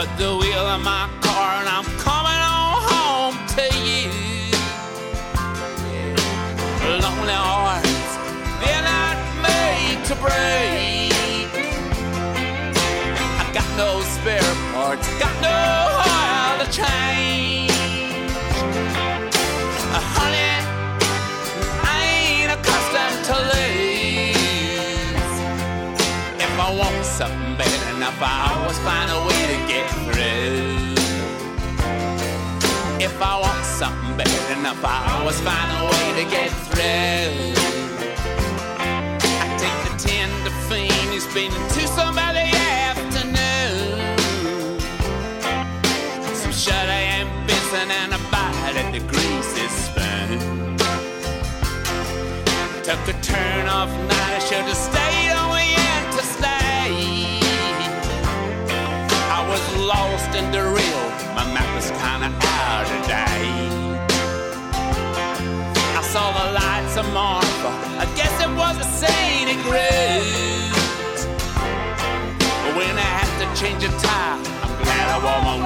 [0.00, 4.08] At the wheel of my car and I'm coming on home to you.
[7.04, 8.10] Lonely hearts,
[8.62, 11.52] they're not made to break.
[13.42, 15.58] I got no spare parts, got no
[16.08, 17.70] oil to change.
[19.92, 20.52] Uh, honey,
[21.84, 25.34] I ain't accustomed to lose.
[26.40, 29.19] If I want something bad enough, I always find a
[34.24, 37.32] bad enough, I always find a way to get through.
[38.78, 42.46] I take the ten to Phoenix, been to somebody
[42.88, 44.18] afternoon.
[46.34, 50.76] Some shut and Benson and a bite at the greasy spoon.
[52.84, 55.66] Took a turn off night, I should have stayed on the
[55.96, 57.40] interstate.
[59.36, 59.62] I was
[59.92, 61.12] lost and derailed.
[61.36, 63.29] My map was kinda out of date.
[69.62, 69.72] But
[72.76, 75.56] when I had to change a tire, I'm glad I wore my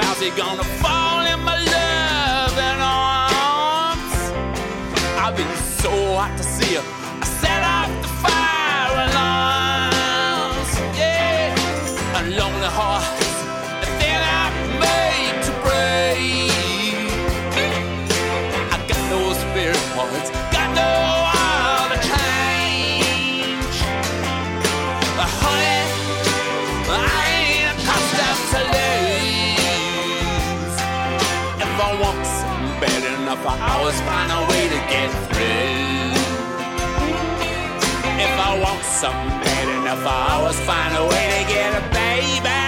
[0.00, 0.64] how's it gonna
[33.32, 36.12] enough hours, find a way to get through.
[38.20, 42.60] If I want something bad enough hours, find a way to get a baby.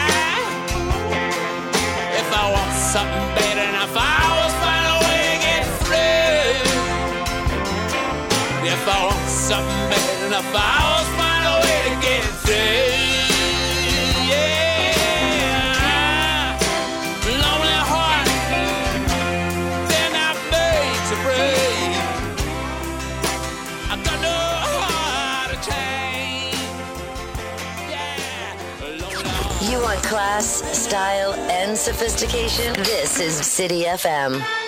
[2.17, 6.57] If I want something bad enough hours, find a way to get through.
[8.65, 13.04] If I want something bad enough hours, find a way to get through.
[30.15, 32.73] Class, style, and sophistication.
[32.85, 34.64] This is City FM.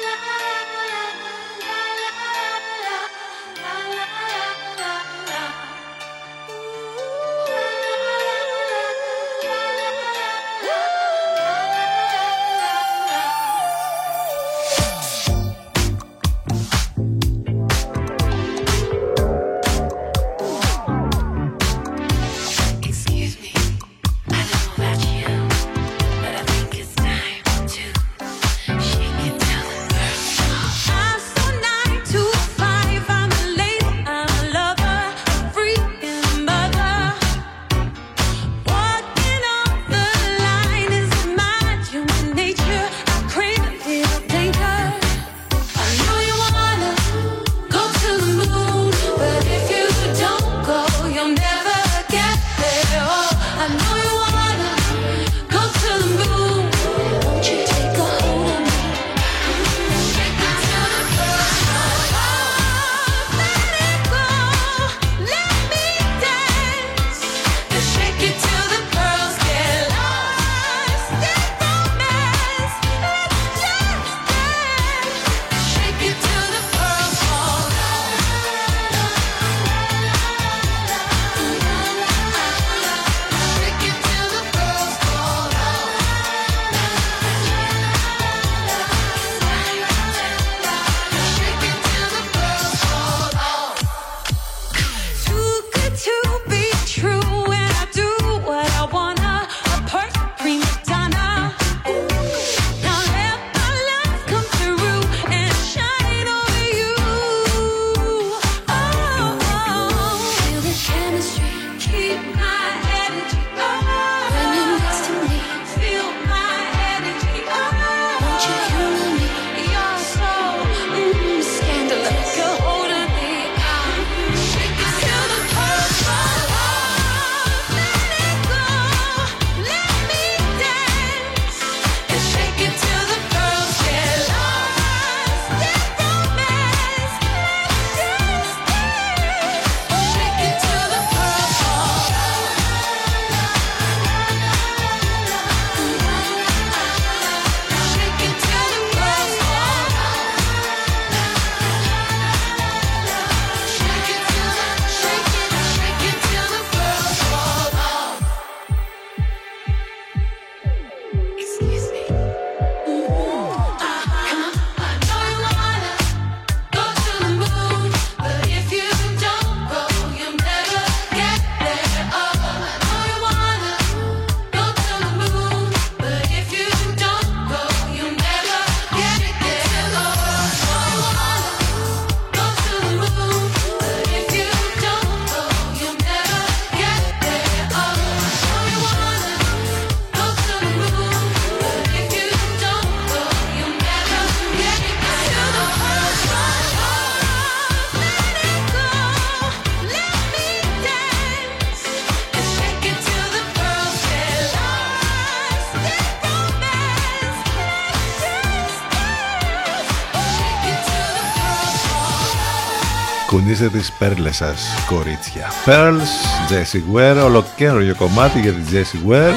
[213.26, 215.46] Κουνήστε τις πέρλες σας, κορίτσια.
[215.66, 216.06] Pearls,
[216.50, 219.34] Jessie Ware, ολοκαίριο κομμάτι για την Jessie Ware.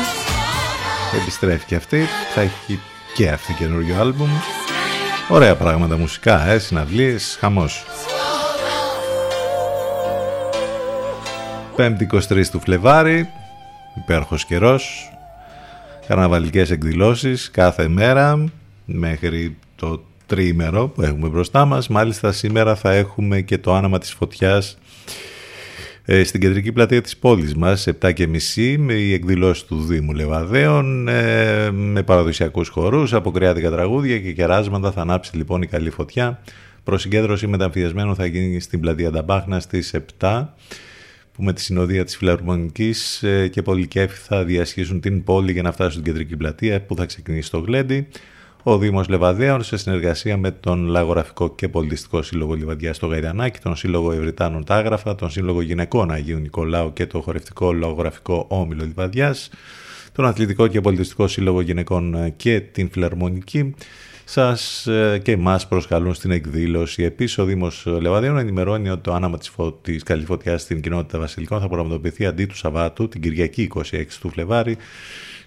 [1.21, 2.79] Επιστρέφει και αυτή, θα έχει
[3.15, 4.29] και αυτή καινούριο άλμπουμ.
[5.29, 7.85] Ωραία πράγματα μουσικά, ε, συναυλίες, χαμός.
[11.75, 13.29] 5η 23 του Φλεβάρι,
[13.95, 15.11] υπέροχος καιρός,
[16.07, 18.43] καρναβαλικές εκδηλώσεις κάθε μέρα
[18.85, 21.87] μέχρι το τριήμερο που έχουμε μπροστά μας.
[21.87, 24.77] Μάλιστα σήμερα θα έχουμε και το άναμα της φωτιάς
[26.05, 31.71] ε, στην κεντρική πλατεία της πόλης μας, 7.30 με η εκδηλώση του Δήμου Λεβαδέων, ε,
[31.71, 36.41] με παραδοσιακούς χορούς, αποκριάτικα τραγούδια και κεράσματα θα ανάψει λοιπόν η καλή φωτιά.
[36.83, 40.45] Προσυγκέντρωση μεταμφιεσμένων θα γίνει στην πλατεία Νταμπάχνα στις 7
[41.33, 45.71] που με τη συνοδεία της Φιλαρμονικής ε, και Πολυκέφη θα διασχίσουν την πόλη για να
[45.71, 48.07] φτάσουν στην κεντρική πλατεία που θα ξεκινήσει στο Γλέντι.
[48.63, 53.75] Ο Δήμος Λεβαδέων σε συνεργασία με τον Λαγογραφικό και Πολιτιστικό Σύλλογο Λιβαδιά στο Γαϊρανάκι, τον
[53.75, 59.49] Σύλλογο Ευρυτάνων Τάγραφα, τον Σύλλογο Γυναικών Αγίου Νικολάου και το Χορευτικό Λογογραφικό Όμιλο Λιβαδιάς,
[60.11, 63.73] τον Αθλητικό και Πολιτιστικό Σύλλογο Γυναικών και την Φιλαρμονική
[64.23, 67.03] σας ε, και εμάς προσκαλούν στην εκδήλωση.
[67.03, 69.71] Επίσης ο Δήμος Λεβαδίων ενημερώνει ότι το άναμα της, φω...
[69.71, 74.29] της καλής φωτιάς στην κοινότητα Βασιλικών θα πραγματοποιηθεί αντί του Σαββάτου την Κυριακή 26 του
[74.29, 74.77] Φλεβάρι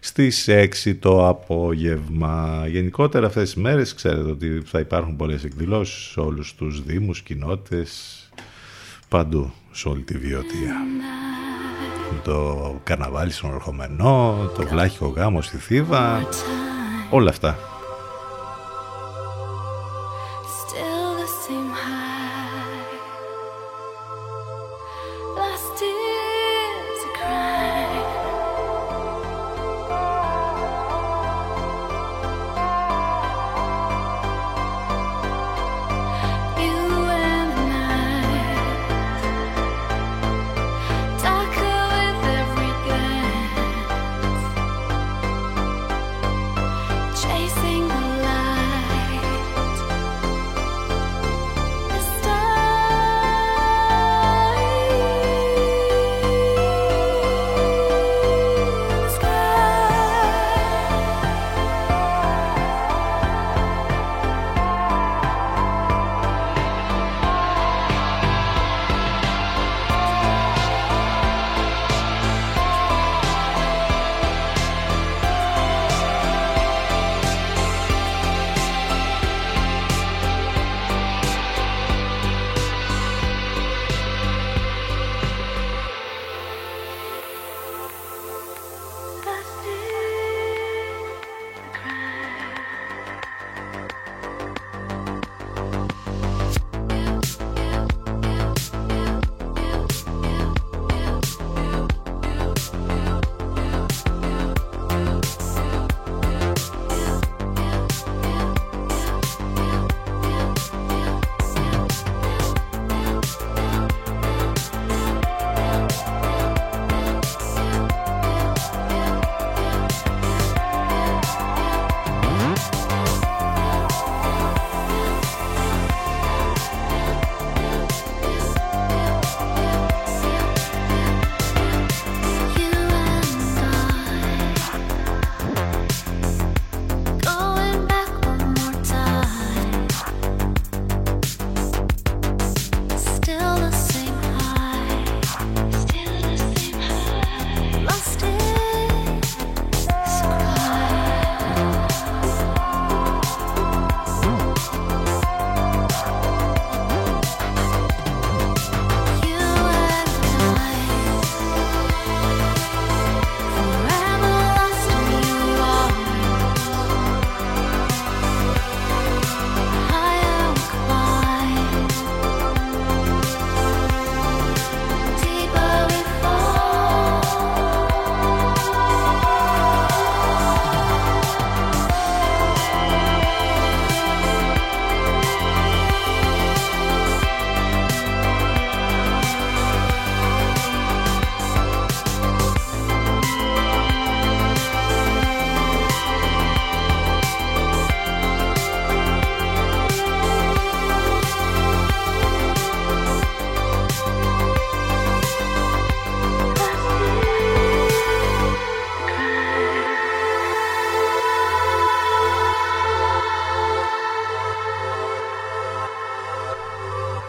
[0.04, 2.64] στις 6 το απόγευμα.
[2.68, 7.90] Γενικότερα αυτές τις μέρες ξέρετε ότι θα υπάρχουν πολλές εκδηλώσεις σε όλους τους Δήμους, κοινότητες,
[9.08, 10.76] παντού σε όλη τη βιωτεία.
[12.24, 16.28] Το καρναβάλι στον Ορχομενό, το βλάχικο γάμο στη Θήβα,
[17.10, 17.71] όλα αυτά.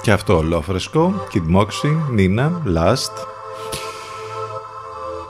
[0.03, 3.13] Και αυτό ολόφρεσκο, Kid Moxie, Nina, Last.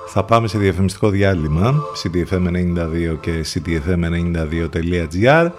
[0.08, 1.74] Θα πάμε σε διαφημιστικό διάλειμμα,
[2.04, 5.50] ctfm92 και ctfm92.gr.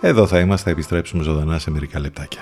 [0.00, 2.41] Εδώ θα είμαστε, θα επιστρέψουμε ζωντανά σε μερικά λεπτάκια.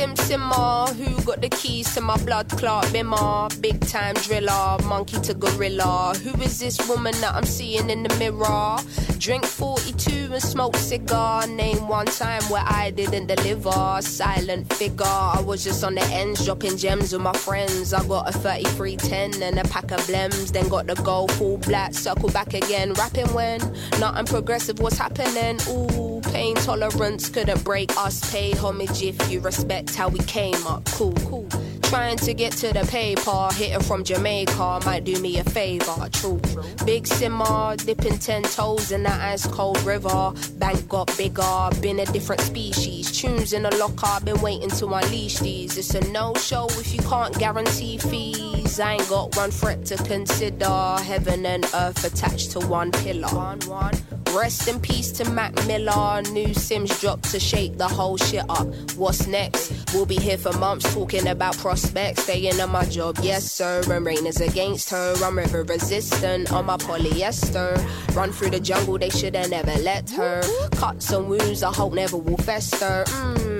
[0.00, 3.50] Sim Simmer, who got the keys to my blood clot bimmer?
[3.60, 6.14] Big time driller, monkey to gorilla.
[6.24, 8.78] Who is this woman that I'm seeing in the mirror?
[9.20, 11.46] Drink 42 and smoke cigar.
[11.46, 13.98] Name one time where I didn't deliver.
[14.00, 17.92] Silent figure, I was just on the ends, dropping gems with my friends.
[17.92, 20.52] I got a 3310 and a pack of blems.
[20.52, 22.94] Then got the gold full black, circle back again.
[22.94, 23.60] Rapping when
[23.98, 25.60] nothing progressive was happening.
[25.68, 28.32] Ooh, pain tolerance couldn't break us.
[28.32, 30.86] Pay homage if you respect how we came up.
[30.86, 31.49] Cool, cool.
[31.90, 36.08] Trying to get to the PayPal, hitting from Jamaica might do me a favor.
[36.12, 36.40] True,
[36.84, 40.32] big simmer, dipping ten toes in that ice cold river.
[40.58, 43.10] Bank got bigger, been a different species.
[43.10, 45.76] Tunes in the locker, been waiting to unleash these.
[45.76, 48.59] It's a no show if you can't guarantee fees.
[48.78, 50.96] I ain't got one threat to consider.
[51.02, 53.28] Heaven and earth attached to one pillar.
[53.28, 53.94] One, one.
[54.34, 56.22] Rest in peace to Mac Miller.
[56.30, 58.68] New Sims dropped to shake the whole shit up.
[58.96, 59.72] What's next?
[59.92, 62.22] We'll be here for months talking about prospects.
[62.22, 63.82] Staying on my job, yes sir.
[63.90, 65.14] And rain is against her.
[65.24, 67.76] I'm river resistant on my polyester.
[68.14, 70.42] Run through the jungle, they should have never let her.
[70.76, 73.04] Cut some wounds, I hope never will fester.
[73.08, 73.59] Mmm,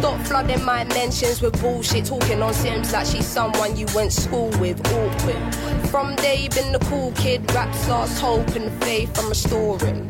[0.01, 2.05] Stop flooding my mentions with bullshit.
[2.05, 4.79] Talking on Sims like she's someone you went school with.
[4.91, 5.55] Awkward.
[5.91, 7.39] From day been the cool kid.
[7.53, 10.09] Raps lost hope and faith I'm restoring.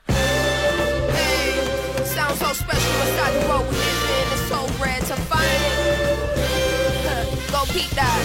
[7.99, 8.21] That.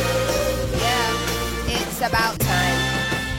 [0.85, 2.79] Yeah, it's about time.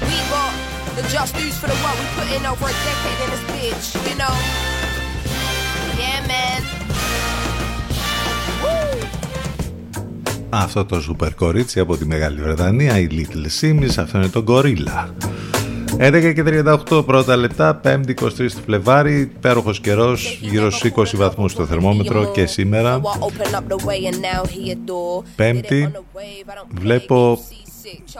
[0.10, 0.54] We got
[0.98, 3.86] the just dues for the work we put in over a decade in this bitch,
[4.10, 4.36] you know?
[6.02, 6.62] Yeah, man.
[8.64, 9.08] Woo!
[10.49, 15.08] Αυτό το σούπερ κορίτσι από τη Μεγάλη Βρετανία, η Little Sims, αυτό είναι το Gorilla.
[15.99, 16.44] 11 και
[16.90, 22.32] 38 πρώτα λεπτά, 5η 23 του Φλεβάρι, υπέροχος καιρός, γύρω στους 20 βαθμούς στο θερμόμετρο
[22.32, 23.02] και σήμερα.
[25.36, 25.91] Πέμπτη,
[26.74, 27.40] βλέπω.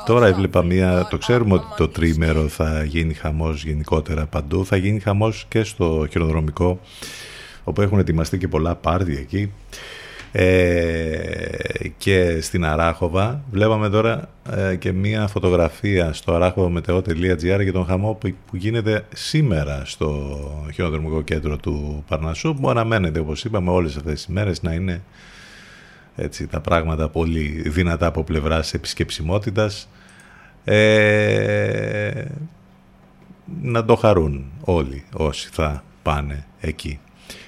[0.06, 5.00] Τώρα έβλεπα μία, το ξέρουμε ότι το τρίμερο θα γίνει χαμός γενικότερα παντού, θα γίνει
[5.00, 6.80] χαμός και στο χειροδρομικό,
[7.64, 9.52] όπου έχουν ετοιμαστεί και πολλά πάρτι εκεί
[10.32, 13.44] ε, και στην Αράχοβα.
[13.52, 19.82] Βλέπαμε τώρα ε, και μία φωτογραφία στο αράχοβα.gr για τον χαμό που, που γίνεται σήμερα
[19.86, 20.40] στο
[20.74, 25.02] χειροδρομικό κέντρο του Παρνασσού που αναμένεται όπως είπαμε όλες αυτές τις μέρες να είναι
[26.16, 29.88] έτσι, τα πράγματα πολύ δυνατά από πλευράς επισκεψιμότητας
[30.70, 32.26] Ε,
[33.62, 37.00] να το χαρούν όλοι όσοι θα πάνε εκεί.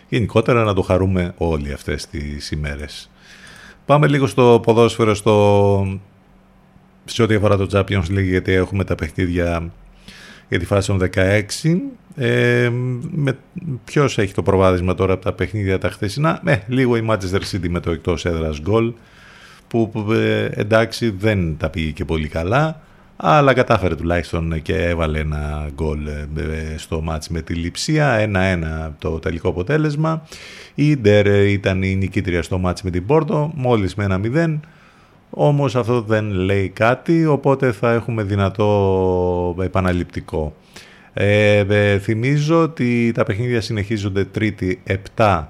[0.10, 3.10] Γενικότερα να το χαρούμε όλοι αυτές τις ημέρες.
[3.86, 6.00] Πάμε λίγο στο ποδόσφαιρο στο...
[7.06, 9.72] σε ό,τι αφορά το Champions League γιατί έχουμε τα παιχνίδια
[10.50, 11.42] για τη φάση των 16.
[12.16, 12.70] Ε,
[13.12, 13.38] με,
[13.86, 17.70] ποιος έχει το προβάδισμα τώρα από τα παιχνίδια τα χθεσινά; Ε, λίγο η Manchester City
[17.70, 18.94] με το εκτός έδρας γκολ
[19.68, 22.82] που, που ε, εντάξει δεν τα πήγε και πολύ καλά
[23.22, 29.20] αλλά κατάφερε τουλάχιστον και έβαλε ένα γκολ ε, στο μάτς με τη Λιψία, ένα-ένα το
[29.20, 30.24] τελικό αποτέλεσμα.
[30.76, 34.60] Η Ιντερ ήταν η νικήτρια στο μάτς με την Πόρτο, μόλις με ένα μηδέν.
[35.30, 40.56] Όμως αυτό δεν λέει κάτι, οπότε θα έχουμε δυνατό επαναληπτικό.
[41.14, 44.82] Ε, ε θυμίζω ότι τα παιχνίδια συνεχίζονται τρίτη
[45.16, 45.44] 7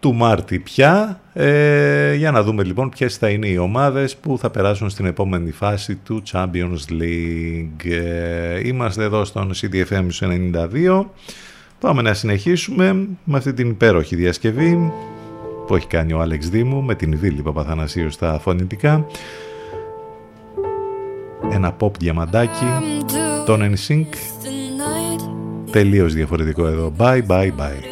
[0.00, 4.50] του Μάρτη πια ε, για να δούμε λοιπόν ποιες θα είναι οι ομάδες που θα
[4.50, 7.90] περάσουν στην επόμενη φάση του Champions League.
[7.90, 11.04] Ε, είμαστε εδώ στον CDFM 92.
[11.80, 12.92] Πάμε να συνεχίσουμε
[13.24, 14.92] με αυτή την υπέροχη διασκευή
[15.66, 19.06] που έχει κάνει ο Άλεξ Δήμου με την Βίλη Παπαθανασίου στα φωνητικά.
[21.52, 22.66] Ένα pop διαμαντάκι,
[23.46, 24.06] τον NSYNC,
[25.70, 26.92] τελείως διαφορετικό εδώ.
[26.98, 27.89] Bye, bye, bye.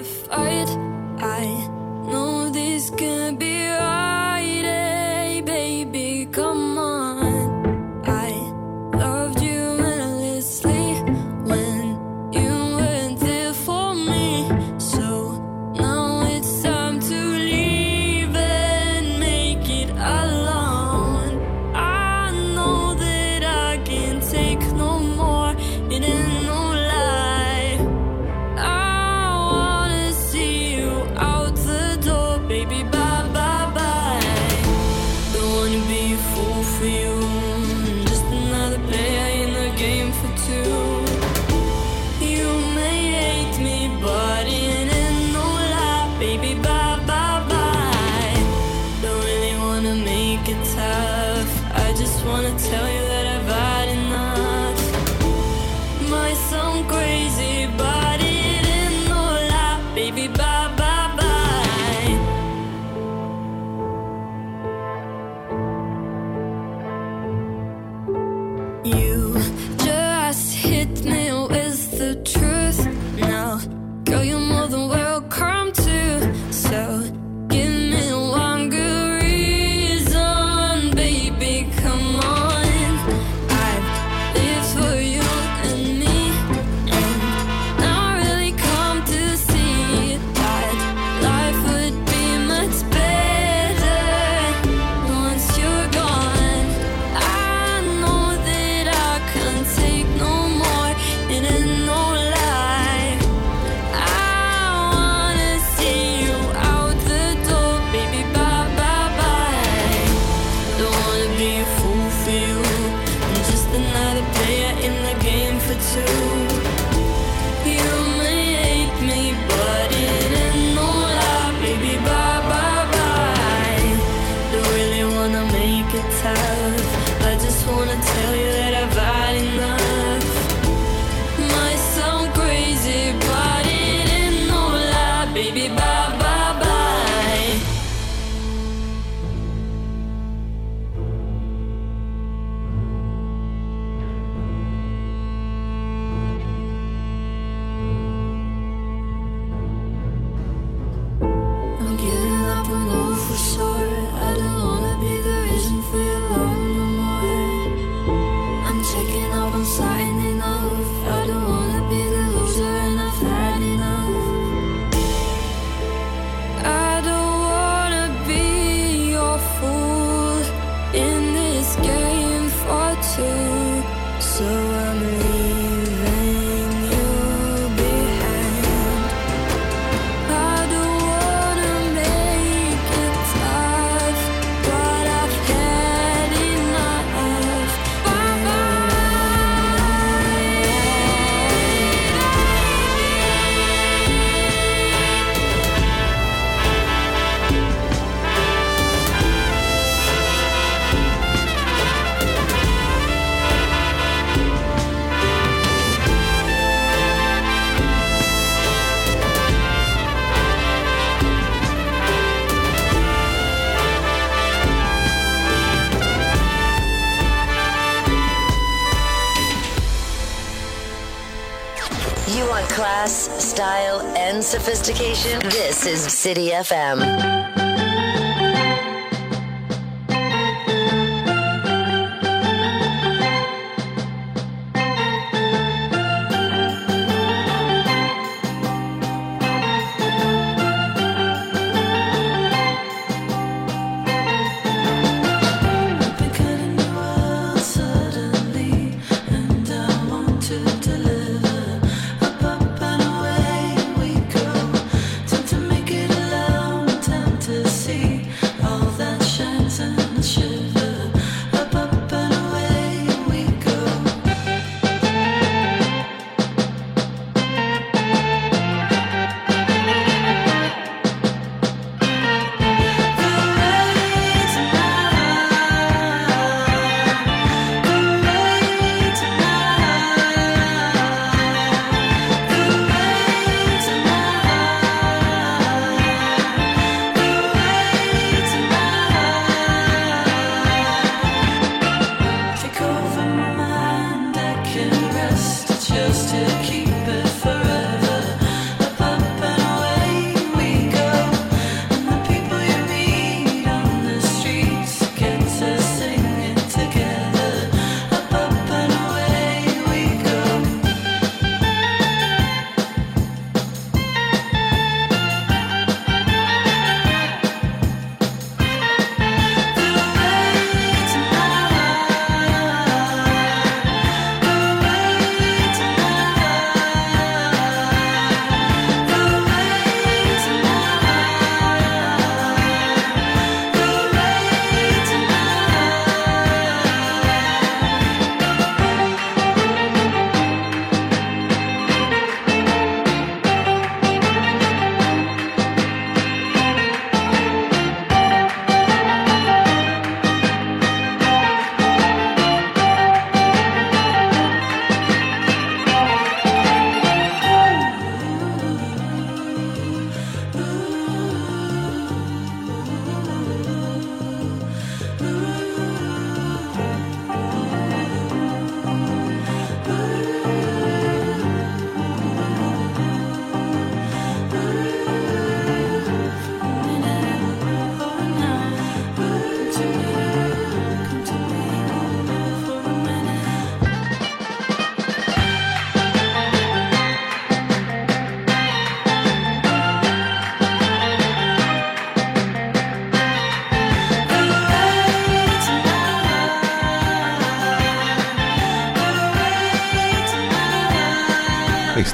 [224.98, 227.67] This is City FM.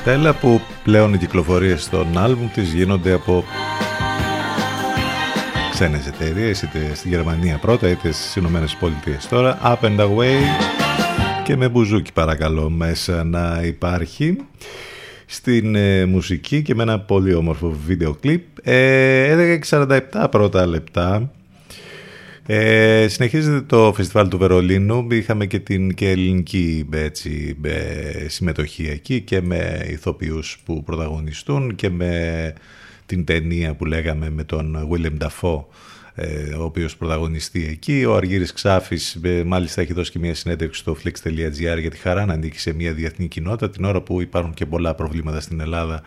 [0.04, 3.44] Στέλλα που πλέον οι κυκλοφορίες στον άλμπουμ της γίνονται από
[5.70, 9.58] ξένες εταιρείες είτε στη Γερμανία πρώτα είτε στις Ηνωμένες Πολιτείες τώρα.
[9.62, 10.40] Up and Away.
[11.44, 14.36] Και με μπουζούκι παρακαλώ μέσα να υπάρχει
[15.26, 18.42] στην ε, μουσική και με ένα πολύ όμορφο βίντεο κλιπ.
[18.62, 20.00] Ε, 11.47
[20.30, 21.30] πρώτα λεπτά
[22.46, 25.06] ε, συνεχίζεται το φεστιβάλ του Βερολίνου.
[25.10, 27.56] Είχαμε και την και ελληνική έτσι,
[28.26, 32.52] συμμετοχή εκεί και με ηθοποιούς που πρωταγωνιστούν και με
[33.06, 35.64] την ταινία που λέγαμε με τον William Dafoe
[36.14, 38.04] ε, ο οποίος πρωταγωνιστεί εκεί.
[38.04, 42.24] Ο Αργύρης Ξάφης ε, μάλιστα έχει δώσει και μια συνέντευξη στο flix.gr για τη χαρά
[42.24, 45.94] να ανήκει σε μια διεθνή κοινότητα την ώρα που υπάρχουν και πολλά προβλήματα στην Ελλάδα
[45.94, 46.02] ε,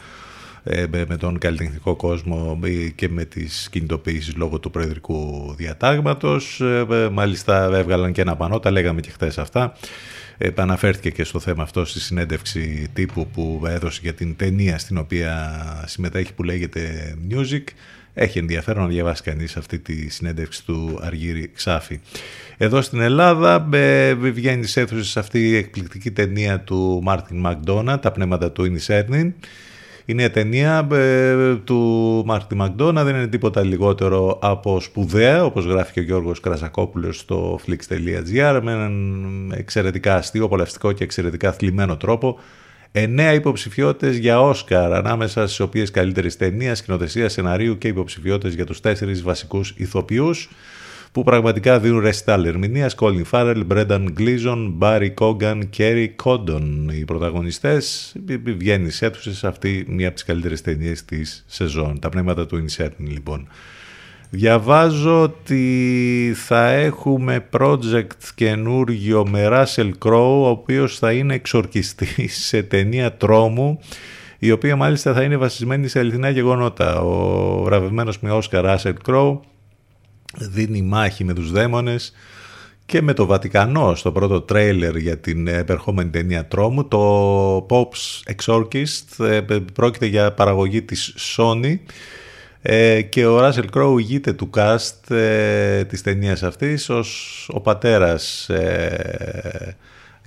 [1.07, 2.59] με τον καλλιτεχνικό κόσμο
[2.95, 6.61] και με τις κινητοποιήσεις λόγω του προεδρικού διατάγματος.
[6.61, 9.73] Ε, μάλιστα έβγαλαν και ένα πανό, τα λέγαμε και χθες αυτά.
[10.37, 15.63] Επαναφέρθηκε και στο θέμα αυτό στη συνέντευξη τύπου που έδωσε για την ταινία στην οποία
[15.87, 17.63] συμμετέχει που λέγεται Music.
[18.13, 21.99] Έχει ενδιαφέρον να διαβάσει κανείς αυτή τη συνέντευξη του Αργύρη Ξάφη.
[22.57, 28.11] Εδώ στην Ελλάδα ε, βγαίνει σε αίθουσες αυτή η εκπληκτική ταινία του Μάρτιν Μακδόνα, «Τα
[28.11, 29.33] πνεύματα του Ινισέρνιν»,
[30.09, 35.91] η νέα ταινία ε, του Μάρτι Μακδόνα δεν είναι τίποτα λιγότερο από σπουδαία, όπως γράφει
[35.91, 42.39] και ο Γιώργος Κρασακόπουλος στο flix.gr με έναν εξαιρετικά αστείο, απολαυστικό και εξαιρετικά θλιμμένο τρόπο.
[42.91, 48.79] Εννέα υποψηφιότητες για Όσκαρ, ανάμεσα στις οποίες καλύτερης ταινίας, σκηνοθεσίας, σεναρίου και υποψηφιότητες για τους
[48.79, 50.49] τέσσερις βασικούς ηθοποιούς
[51.11, 52.91] που πραγματικά δίνουν ρεστάλ ερμηνεία.
[52.99, 56.91] Colin Farrell, Brendan Gleeson, Barry Cogan, Kerry Condon.
[56.91, 58.15] Οι πρωταγωνιστές
[58.57, 61.99] βγαίνει σε αίθουσες αυτή μία από τις καλύτερες ταινίες της σεζόν.
[61.99, 63.47] Τα πνεύματα του Incertain λοιπόν.
[64.29, 72.63] Διαβάζω ότι θα έχουμε project καινούργιο με Russell Crowe, ο οποίος θα είναι εξορκιστής σε
[72.63, 73.79] ταινία τρόμου
[74.39, 76.99] η οποία μάλιστα θα είναι βασισμένη σε αληθινά γεγονότα.
[76.99, 79.41] Ο βραβευμένος με Όσκαρ Ράσελ Κρόου
[80.37, 82.13] δίνει μάχη με τους δαίμονες
[82.85, 89.25] και με το Βατικανό στο πρώτο τρέιλερ για την επερχόμενη ταινία τρόμου το Pops Exorcist
[89.25, 89.41] ε,
[89.73, 91.75] πρόκειται για παραγωγή της Sony
[92.61, 98.49] ε, και ο Ράσελ Κρόου ηγείται του cast ε, της ταινίας αυτής ως ο πατέρας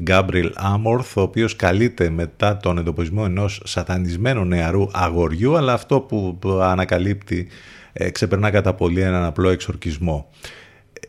[0.02, 6.38] Γκάμπριλ Άμορθ, ο οποίος καλείται μετά τον εντοπισμό ενός σατανισμένου νεαρού αγοριού, αλλά αυτό που
[6.62, 7.48] ανακαλύπτει
[7.92, 10.30] ε, ξεπερνά κατά πολύ έναν απλό εξορκισμό.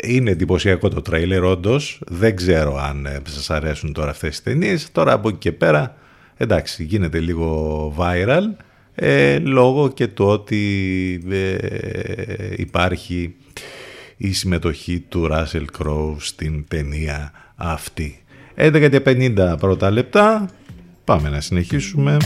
[0.04, 2.02] Είναι εντυπωσιακό το τρέιλερ όντως.
[2.08, 4.92] Δεν ξέρω αν ε, σας αρέσουν τώρα αυτές τις ταινίες.
[4.92, 5.96] Τώρα από εκεί και πέρα,
[6.38, 8.64] εντάξει, γίνεται λίγο viral,
[8.96, 11.56] ε, λόγω και του ότι ε,
[12.56, 13.36] υπάρχει
[14.18, 18.24] η συμμετοχή του Russell Crowe στην ταινία αυτή.
[18.56, 20.50] 11.50 πρώτα λεπτά.
[21.04, 22.18] Πάμε να συνεχίσουμε.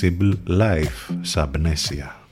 [0.00, 1.00] Simple Life,
[1.34, 2.27] Subnesia.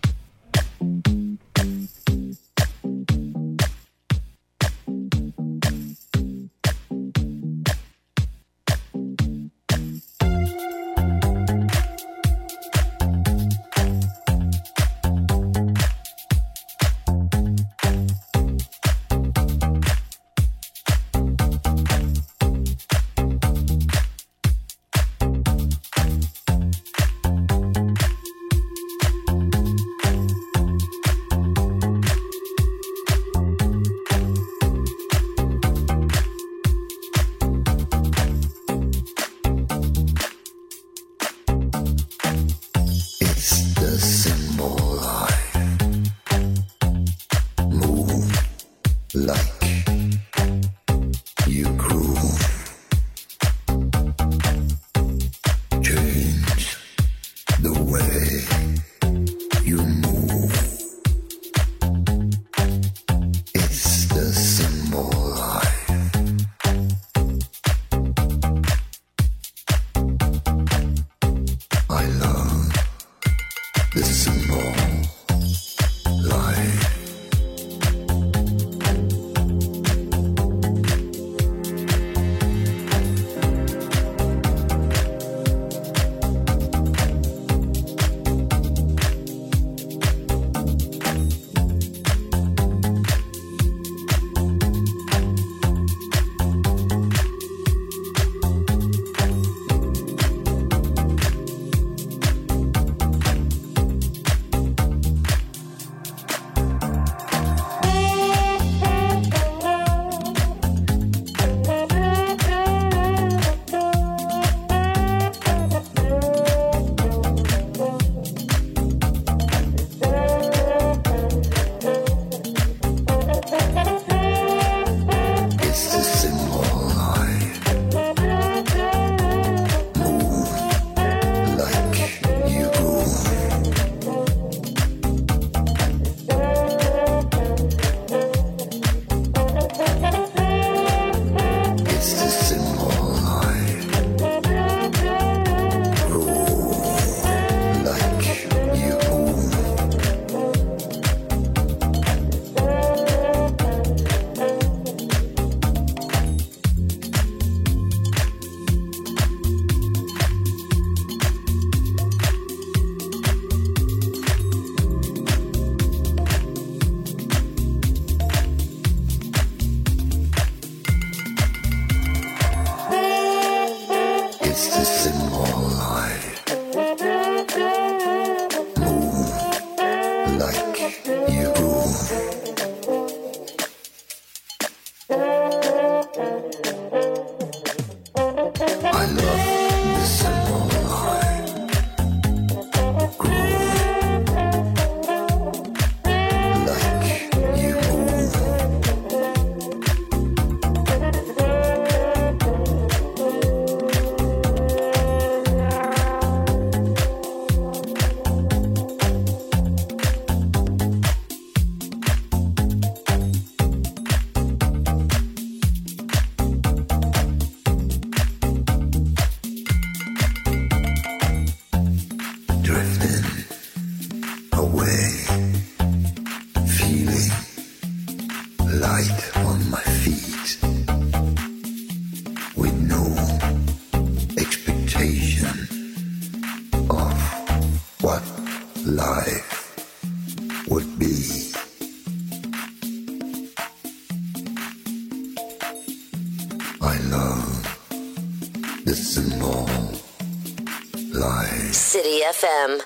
[252.47, 252.86] FM.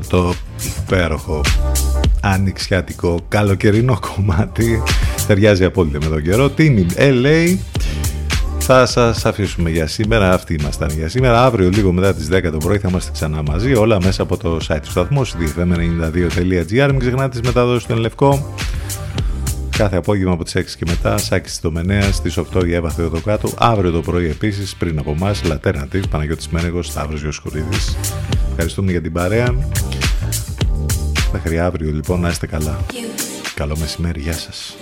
[0.00, 0.34] Αυτό το
[0.82, 1.40] υπέροχο
[2.20, 4.82] ανοιξιάτικο καλοκαιρινό κομμάτι.
[5.26, 6.50] Ταιριάζει απόλυτα με τον καιρό.
[6.50, 7.56] Την LA
[8.58, 10.32] θα σας αφήσουμε για σήμερα.
[10.32, 11.44] Αυτοί ήμασταν για σήμερα.
[11.44, 13.74] Αύριο λίγο μετά τις 10 το πρωί θα είμαστε ξανά μαζί.
[13.74, 18.54] Όλα μέσα από το site του σταθμού cdfm92.gr μην ξεχνάτε τις μεταδόσεις στον Λευκό
[19.80, 23.52] κάθε απόγευμα από τις 6 και μετά Σάκης της Τομενέας στις 8 η Εύα Θεοδοκάτου
[23.58, 27.96] αύριο το πρωί επίσης πριν από εμάς Λατέρνατιβ Παναγιώτης Μένεγος Σταύρος Γιώργος
[28.50, 29.54] ευχαριστούμε για την παρέα.
[31.32, 32.78] Μέχρι αύριο λοιπόν να είστε καλά.
[33.54, 34.76] Καλό μεσημέρι γεια σας